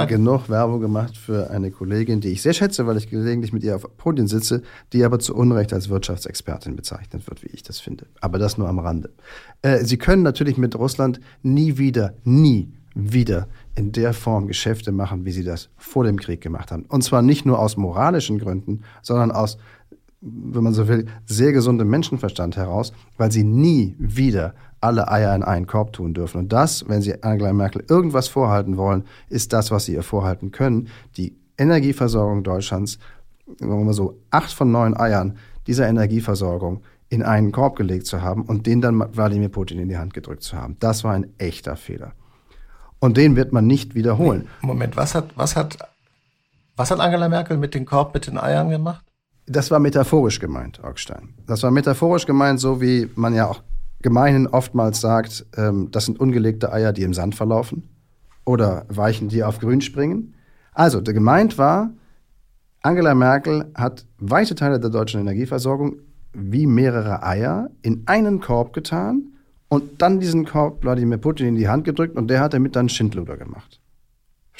genug 0.06 0.50
Werbung 0.50 0.78
gemacht 0.78 1.16
für 1.16 1.48
eine 1.48 1.70
Kollegin, 1.70 2.20
die 2.20 2.28
ich 2.28 2.42
sehr 2.42 2.52
schätze, 2.52 2.86
weil 2.86 2.98
ich 2.98 3.08
gelegentlich 3.08 3.54
mit 3.54 3.64
ihr 3.64 3.76
auf 3.76 3.86
Podien 3.96 4.26
sitze, 4.26 4.60
die 4.92 5.04
aber 5.04 5.20
zu 5.20 5.34
Unrecht 5.34 5.72
als 5.72 5.88
Wirtschaftsexpertin 5.88 6.76
bezeichnet 6.76 7.26
wird, 7.26 7.42
wie 7.42 7.48
ich 7.48 7.62
das 7.62 7.80
finde. 7.80 8.04
Aber 8.20 8.38
das 8.38 8.58
nur 8.58 8.68
am 8.68 8.78
Rande. 8.78 9.08
Äh, 9.62 9.78
Sie 9.86 9.96
können 9.96 10.22
natürlich 10.22 10.58
mit 10.58 10.76
Russland 10.76 11.18
nie 11.42 11.78
wieder, 11.78 12.12
nie 12.24 12.74
wieder 12.94 13.48
in 13.74 13.92
der 13.92 14.12
Form 14.12 14.48
Geschäfte 14.48 14.92
machen, 14.92 15.24
wie 15.24 15.32
sie 15.32 15.44
das 15.44 15.70
vor 15.78 16.04
dem 16.04 16.18
Krieg 16.18 16.42
gemacht 16.42 16.72
haben. 16.72 16.84
Und 16.88 17.02
zwar 17.04 17.22
nicht 17.22 17.46
nur 17.46 17.58
aus 17.58 17.78
moralischen 17.78 18.38
Gründen, 18.38 18.82
sondern 19.00 19.30
aus, 19.30 19.56
wenn 20.20 20.62
man 20.62 20.74
so 20.74 20.86
will, 20.88 21.06
sehr 21.26 21.52
gesundem 21.52 21.88
Menschenverstand 21.88 22.56
heraus, 22.56 22.92
weil 23.16 23.32
sie 23.32 23.44
nie 23.44 23.94
wieder 23.98 24.54
alle 24.80 25.10
Eier 25.10 25.34
in 25.34 25.42
einen 25.42 25.66
Korb 25.66 25.92
tun 25.92 26.14
dürfen. 26.14 26.38
Und 26.38 26.52
das, 26.52 26.88
wenn 26.88 27.02
Sie 27.02 27.22
Angela 27.22 27.52
Merkel 27.52 27.84
irgendwas 27.88 28.28
vorhalten 28.28 28.76
wollen, 28.76 29.04
ist 29.28 29.52
das, 29.52 29.70
was 29.70 29.84
Sie 29.84 29.94
ihr 29.94 30.02
vorhalten 30.02 30.52
können. 30.52 30.88
Die 31.16 31.36
Energieversorgung 31.58 32.42
Deutschlands, 32.42 32.98
sagen 33.58 33.70
wir 33.70 33.84
mal 33.84 33.92
so, 33.92 34.18
acht 34.30 34.52
von 34.52 34.70
neun 34.70 34.96
Eiern 34.96 35.36
dieser 35.66 35.86
Energieversorgung 35.88 36.80
in 37.10 37.22
einen 37.22 37.52
Korb 37.52 37.76
gelegt 37.76 38.06
zu 38.06 38.22
haben 38.22 38.44
und 38.44 38.66
den 38.66 38.80
dann 38.80 38.98
Wladimir 39.14 39.48
Putin 39.48 39.78
in 39.78 39.88
die 39.88 39.98
Hand 39.98 40.14
gedrückt 40.14 40.42
zu 40.42 40.56
haben. 40.56 40.76
Das 40.80 41.04
war 41.04 41.12
ein 41.12 41.26
echter 41.38 41.76
Fehler. 41.76 42.12
Und 43.00 43.16
den 43.16 43.36
wird 43.36 43.52
man 43.52 43.66
nicht 43.66 43.94
wiederholen. 43.94 44.48
Moment, 44.62 44.96
was 44.96 45.14
hat, 45.14 45.36
was 45.36 45.56
hat, 45.56 45.76
was 46.76 46.90
hat 46.90 47.00
Angela 47.00 47.28
Merkel 47.28 47.56
mit 47.56 47.74
dem 47.74 47.84
Korb 47.84 48.14
mit 48.14 48.26
den 48.26 48.38
Eiern 48.38 48.70
gemacht? 48.70 49.04
Das 49.50 49.68
war 49.72 49.80
metaphorisch 49.80 50.38
gemeint, 50.38 50.82
Augstein. 50.84 51.34
Das 51.44 51.64
war 51.64 51.72
metaphorisch 51.72 52.24
gemeint, 52.24 52.60
so 52.60 52.80
wie 52.80 53.10
man 53.16 53.34
ja 53.34 53.48
auch 53.48 53.64
gemeinhin 54.00 54.46
oftmals 54.46 55.00
sagt, 55.00 55.44
ähm, 55.56 55.88
das 55.90 56.04
sind 56.04 56.20
ungelegte 56.20 56.72
Eier, 56.72 56.92
die 56.92 57.02
im 57.02 57.12
Sand 57.12 57.34
verlaufen 57.34 57.88
oder 58.44 58.86
Weichen, 58.88 59.28
die 59.28 59.42
auf 59.42 59.58
Grün 59.58 59.80
springen. 59.80 60.34
Also, 60.72 61.02
gemeint 61.02 61.58
war, 61.58 61.90
Angela 62.82 63.12
Merkel 63.16 63.72
hat 63.74 64.06
weite 64.18 64.54
Teile 64.54 64.78
der 64.78 64.90
deutschen 64.90 65.20
Energieversorgung 65.20 65.96
wie 66.32 66.66
mehrere 66.66 67.24
Eier 67.24 67.70
in 67.82 68.04
einen 68.06 68.40
Korb 68.40 68.72
getan 68.72 69.32
und 69.68 70.00
dann 70.00 70.20
diesen 70.20 70.44
Korb 70.44 70.84
Wladimir 70.84 71.18
Putin 71.18 71.48
in 71.48 71.54
die 71.56 71.68
Hand 71.68 71.84
gedrückt 71.84 72.16
und 72.16 72.28
der 72.28 72.38
hat 72.38 72.54
damit 72.54 72.76
dann 72.76 72.88
Schindluder 72.88 73.36
gemacht. 73.36 73.79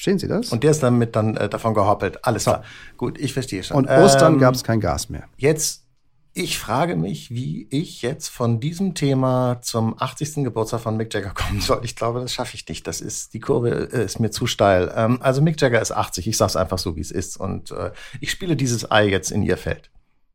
Verstehen 0.00 0.18
Sie 0.18 0.28
das? 0.28 0.50
Und 0.50 0.64
der 0.64 0.70
ist 0.70 0.82
damit 0.82 1.14
dann 1.14 1.36
äh, 1.36 1.46
davon 1.46 1.74
gehoppelt. 1.74 2.24
Alles 2.24 2.44
klar. 2.44 2.64
Gut, 2.96 3.20
ich 3.20 3.34
verstehe 3.34 3.62
schon. 3.62 3.76
Und 3.76 3.86
Ostern 3.86 4.32
ähm, 4.32 4.38
gab 4.38 4.54
es 4.54 4.64
kein 4.64 4.80
Gas 4.80 5.10
mehr. 5.10 5.24
Jetzt, 5.36 5.84
ich 6.32 6.58
frage 6.58 6.96
mich, 6.96 7.30
wie 7.30 7.66
ich 7.68 8.00
jetzt 8.00 8.28
von 8.28 8.60
diesem 8.60 8.94
Thema 8.94 9.58
zum 9.60 10.00
80. 10.00 10.36
Geburtstag 10.36 10.80
von 10.80 10.96
Mick 10.96 11.12
Jagger 11.12 11.34
kommen 11.34 11.60
soll. 11.60 11.82
Ich 11.84 11.96
glaube, 11.96 12.20
das 12.20 12.32
schaffe 12.32 12.54
ich 12.54 12.66
nicht. 12.66 12.86
Das 12.86 13.02
ist, 13.02 13.34
die 13.34 13.40
Kurve 13.40 13.90
äh, 13.92 14.06
ist 14.06 14.20
mir 14.20 14.30
zu 14.30 14.46
steil. 14.46 14.90
Ähm, 14.96 15.18
also 15.20 15.42
Mick 15.42 15.60
Jagger 15.60 15.82
ist 15.82 15.92
80. 15.92 16.26
Ich 16.28 16.38
sage 16.38 16.48
es 16.48 16.56
einfach 16.56 16.78
so, 16.78 16.96
wie 16.96 17.02
es 17.02 17.10
ist. 17.10 17.38
Und 17.38 17.70
äh, 17.70 17.90
ich 18.20 18.30
spiele 18.30 18.56
dieses 18.56 18.90
Ei 18.90 19.06
jetzt 19.06 19.30
in 19.30 19.42
ihr 19.42 19.58
Feld. 19.58 19.90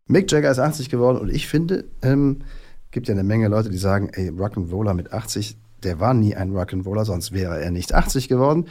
Mick 0.06 0.32
Jagger 0.32 0.52
ist 0.52 0.60
80 0.60 0.92
geworden 0.92 1.18
und 1.18 1.32
ich 1.32 1.48
finde, 1.48 1.86
ähm, 2.04 2.44
gibt 2.92 3.08
ja 3.08 3.16
eine 3.16 3.24
Menge 3.24 3.48
Leute, 3.48 3.72
die 3.72 3.80
sagen, 3.80 4.10
ey, 4.14 4.30
Rock'n'Roller 4.30 4.94
mit 4.94 5.12
80, 5.12 5.58
der 5.82 6.00
war 6.00 6.14
nie 6.14 6.36
ein 6.36 6.52
Rock'n'Roller, 6.52 7.04
sonst 7.04 7.32
wäre 7.32 7.60
er 7.60 7.72
nicht 7.72 7.96
80 7.96 8.30
geworden. 8.30 8.68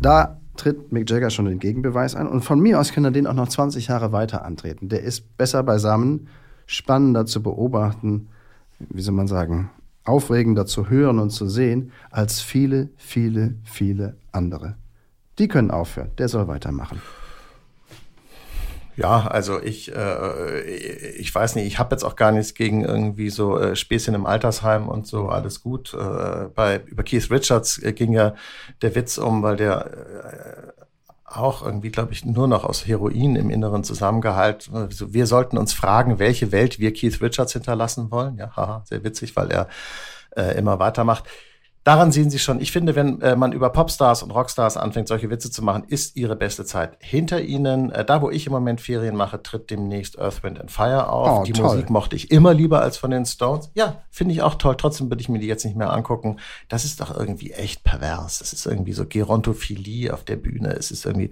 Da 0.00 0.38
tritt 0.56 0.92
Mick 0.92 1.08
Jagger 1.08 1.30
schon 1.30 1.44
den 1.44 1.58
Gegenbeweis 1.58 2.14
an. 2.14 2.26
Und 2.26 2.42
von 2.42 2.60
mir 2.60 2.80
aus 2.80 2.92
kann 2.92 3.04
er 3.04 3.10
den 3.10 3.26
auch 3.26 3.34
noch 3.34 3.48
20 3.48 3.88
Jahre 3.88 4.12
weiter 4.12 4.44
antreten. 4.44 4.88
Der 4.88 5.02
ist 5.02 5.36
besser 5.36 5.62
beisammen, 5.62 6.28
spannender 6.66 7.26
zu 7.26 7.42
beobachten, 7.42 8.28
wie 8.78 9.02
soll 9.02 9.14
man 9.14 9.28
sagen, 9.28 9.70
aufregender 10.04 10.66
zu 10.66 10.88
hören 10.88 11.18
und 11.18 11.30
zu 11.30 11.48
sehen, 11.48 11.92
als 12.10 12.40
viele, 12.40 12.88
viele, 12.96 13.54
viele 13.64 14.16
andere. 14.32 14.76
Die 15.38 15.48
können 15.48 15.70
aufhören. 15.70 16.10
Der 16.18 16.28
soll 16.28 16.48
weitermachen. 16.48 17.00
Ja, 19.00 19.26
also 19.26 19.62
ich, 19.62 19.94
äh, 19.96 20.60
ich 21.16 21.34
weiß 21.34 21.54
nicht, 21.54 21.66
ich 21.66 21.78
habe 21.78 21.94
jetzt 21.94 22.04
auch 22.04 22.16
gar 22.16 22.32
nichts 22.32 22.52
gegen 22.52 22.84
irgendwie 22.84 23.30
so 23.30 23.58
äh, 23.58 23.74
Späßchen 23.74 24.14
im 24.14 24.26
Altersheim 24.26 24.88
und 24.88 25.06
so, 25.06 25.30
alles 25.30 25.62
gut. 25.62 25.94
Äh, 25.94 26.48
bei, 26.54 26.82
über 26.84 27.02
Keith 27.02 27.30
Richards 27.30 27.82
äh, 27.82 27.94
ging 27.94 28.12
ja 28.12 28.34
der 28.82 28.94
Witz 28.94 29.16
um, 29.16 29.42
weil 29.42 29.56
der 29.56 29.86
äh, 29.86 30.82
auch 31.24 31.64
irgendwie, 31.64 31.90
glaube 31.90 32.12
ich, 32.12 32.26
nur 32.26 32.46
noch 32.46 32.62
aus 32.64 32.86
Heroin 32.86 33.36
im 33.36 33.48
Inneren 33.48 33.84
zusammengehalten. 33.84 34.76
Also 34.76 35.14
wir 35.14 35.26
sollten 35.26 35.56
uns 35.56 35.72
fragen, 35.72 36.18
welche 36.18 36.52
Welt 36.52 36.78
wir 36.78 36.92
Keith 36.92 37.22
Richards 37.22 37.54
hinterlassen 37.54 38.10
wollen. 38.10 38.36
Ja, 38.36 38.54
haha, 38.54 38.82
sehr 38.84 39.02
witzig, 39.02 39.34
weil 39.34 39.50
er 39.50 39.68
äh, 40.36 40.58
immer 40.58 40.78
weitermacht 40.78 41.24
daran 41.84 42.12
sehen 42.12 42.30
Sie 42.30 42.38
schon, 42.38 42.60
ich 42.60 42.72
finde, 42.72 42.94
wenn 42.94 43.20
äh, 43.22 43.36
man 43.36 43.52
über 43.52 43.70
Popstars 43.70 44.22
und 44.22 44.30
Rockstars 44.30 44.76
anfängt, 44.76 45.08
solche 45.08 45.30
Witze 45.30 45.50
zu 45.50 45.62
machen, 45.62 45.84
ist 45.88 46.16
ihre 46.16 46.36
beste 46.36 46.64
Zeit 46.64 46.96
hinter 47.00 47.40
ihnen. 47.40 47.90
Äh, 47.90 48.04
da, 48.04 48.22
wo 48.22 48.30
ich 48.30 48.46
im 48.46 48.52
Moment 48.52 48.80
Ferien 48.80 49.16
mache, 49.16 49.42
tritt 49.42 49.70
demnächst 49.70 50.18
Earth, 50.18 50.42
Wind 50.42 50.60
and 50.60 50.70
Fire 50.70 51.10
auf. 51.10 51.40
Oh, 51.40 51.44
die 51.44 51.52
toll. 51.52 51.70
Musik 51.70 51.90
mochte 51.90 52.16
ich 52.16 52.30
immer 52.30 52.52
lieber 52.52 52.82
als 52.82 52.96
von 52.96 53.10
den 53.10 53.24
Stones. 53.24 53.70
Ja, 53.74 54.02
finde 54.10 54.34
ich 54.34 54.42
auch 54.42 54.56
toll. 54.56 54.76
Trotzdem 54.76 55.10
würde 55.10 55.22
ich 55.22 55.28
mir 55.28 55.38
die 55.38 55.46
jetzt 55.46 55.64
nicht 55.64 55.76
mehr 55.76 55.92
angucken. 55.92 56.38
Das 56.68 56.84
ist 56.84 57.00
doch 57.00 57.16
irgendwie 57.16 57.52
echt 57.52 57.82
pervers. 57.82 58.40
Das 58.40 58.52
ist 58.52 58.66
irgendwie 58.66 58.92
so 58.92 59.06
Gerontophilie 59.06 60.12
auf 60.12 60.24
der 60.24 60.36
Bühne. 60.36 60.70
Es 60.70 60.90
ist 60.90 61.06
irgendwie 61.06 61.30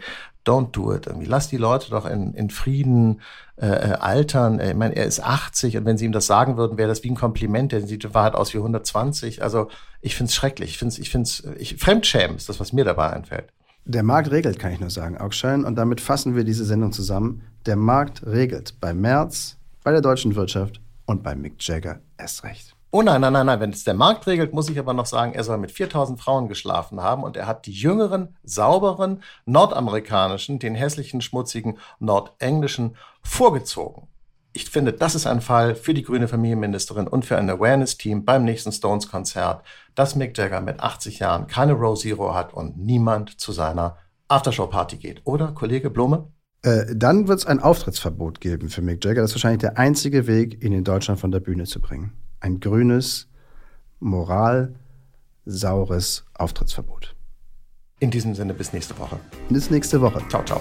don't 0.48 0.70
do 0.72 0.94
it. 0.94 1.06
Irgendwie. 1.06 1.26
Lass 1.26 1.48
die 1.48 1.56
Leute 1.56 1.90
doch 1.90 2.06
in, 2.06 2.34
in 2.34 2.50
Frieden 2.50 3.20
äh, 3.56 3.66
äh 3.66 3.92
altern. 3.94 4.60
Ich 4.60 4.74
meine, 4.74 4.96
er 4.96 5.04
ist 5.04 5.20
80 5.20 5.76
und 5.76 5.84
wenn 5.84 5.98
sie 5.98 6.04
ihm 6.04 6.12
das 6.12 6.26
sagen 6.26 6.56
würden, 6.56 6.78
wäre 6.78 6.88
das 6.88 7.04
wie 7.04 7.10
ein 7.10 7.16
Kompliment. 7.16 7.72
Der 7.72 7.86
sieht 7.86 8.04
in 8.04 8.14
Wahrheit 8.14 8.34
aus 8.34 8.54
wie 8.54 8.58
120. 8.58 9.42
Also 9.42 9.68
ich 10.00 10.16
finde 10.16 10.30
es 10.30 10.34
schrecklich. 10.34 10.70
Ich 10.70 10.78
finde 10.78 10.92
es, 10.92 10.98
ich 10.98 11.10
finde 11.10 11.30
ich, 11.58 11.76
Fremdschämen 11.76 12.36
ist 12.36 12.48
das, 12.48 12.60
was 12.60 12.72
mir 12.72 12.84
dabei 12.84 13.10
einfällt. 13.10 13.52
Der 13.84 14.02
Markt 14.02 14.30
regelt, 14.30 14.58
kann 14.58 14.72
ich 14.72 14.80
nur 14.80 14.90
sagen, 14.90 15.18
Augstein. 15.18 15.64
Und 15.64 15.76
damit 15.76 16.00
fassen 16.00 16.36
wir 16.36 16.44
diese 16.44 16.64
Sendung 16.64 16.92
zusammen. 16.92 17.42
Der 17.66 17.76
Markt 17.76 18.26
regelt 18.26 18.80
bei 18.80 18.92
Merz, 18.92 19.56
bei 19.82 19.92
der 19.92 20.00
deutschen 20.00 20.34
Wirtschaft 20.34 20.80
und 21.06 21.22
bei 21.22 21.34
Mick 21.34 21.54
Jagger 21.60 22.00
erst 22.18 22.44
recht. 22.44 22.77
Oh 22.90 23.02
nein, 23.02 23.20
nein, 23.20 23.34
nein, 23.34 23.44
nein. 23.44 23.60
Wenn 23.60 23.70
es 23.70 23.84
der 23.84 23.92
Markt 23.92 24.26
regelt, 24.26 24.54
muss 24.54 24.70
ich 24.70 24.78
aber 24.78 24.94
noch 24.94 25.04
sagen, 25.04 25.34
er 25.34 25.44
soll 25.44 25.58
mit 25.58 25.72
4000 25.72 26.18
Frauen 26.18 26.48
geschlafen 26.48 27.02
haben 27.02 27.22
und 27.22 27.36
er 27.36 27.46
hat 27.46 27.66
die 27.66 27.72
jüngeren, 27.72 28.36
sauberen, 28.44 29.22
nordamerikanischen, 29.44 30.58
den 30.58 30.74
hässlichen, 30.74 31.20
schmutzigen, 31.20 31.78
nordenglischen 31.98 32.96
vorgezogen. 33.22 34.08
Ich 34.54 34.70
finde, 34.70 34.94
das 34.94 35.14
ist 35.14 35.26
ein 35.26 35.42
Fall 35.42 35.74
für 35.74 35.92
die 35.92 36.02
grüne 36.02 36.28
Familienministerin 36.28 37.06
und 37.06 37.26
für 37.26 37.36
ein 37.36 37.50
Awareness-Team 37.50 38.24
beim 38.24 38.44
nächsten 38.44 38.72
Stones-Konzert, 38.72 39.62
dass 39.94 40.16
Mick 40.16 40.36
Jagger 40.38 40.62
mit 40.62 40.80
80 40.80 41.18
Jahren 41.18 41.46
keine 41.46 41.74
Row 41.74 41.98
Zero 41.98 42.34
hat 42.34 42.54
und 42.54 42.78
niemand 42.78 43.38
zu 43.38 43.52
seiner 43.52 43.98
Aftershow-Party 44.28 44.96
geht. 44.96 45.20
Oder, 45.24 45.48
Kollege 45.48 45.90
Blume? 45.90 46.32
Äh, 46.62 46.86
dann 46.96 47.28
wird 47.28 47.40
es 47.40 47.46
ein 47.46 47.60
Auftrittsverbot 47.60 48.40
geben 48.40 48.70
für 48.70 48.80
Mick 48.80 49.04
Jagger. 49.04 49.20
Das 49.20 49.32
ist 49.32 49.36
wahrscheinlich 49.36 49.60
der 49.60 49.76
einzige 49.76 50.26
Weg, 50.26 50.64
ihn 50.64 50.72
in 50.72 50.84
Deutschland 50.84 51.20
von 51.20 51.30
der 51.30 51.40
Bühne 51.40 51.64
zu 51.64 51.82
bringen 51.82 52.14
ein 52.40 52.60
grünes, 52.60 53.28
moralsaures 54.00 56.24
Auftrittsverbot. 56.34 57.14
In 58.00 58.10
diesem 58.10 58.34
Sinne 58.34 58.54
bis 58.54 58.72
nächste 58.72 58.98
Woche. 58.98 59.20
Bis 59.48 59.70
nächste 59.70 60.00
Woche. 60.00 60.22
Ciao, 60.28 60.44
ciao. 60.44 60.60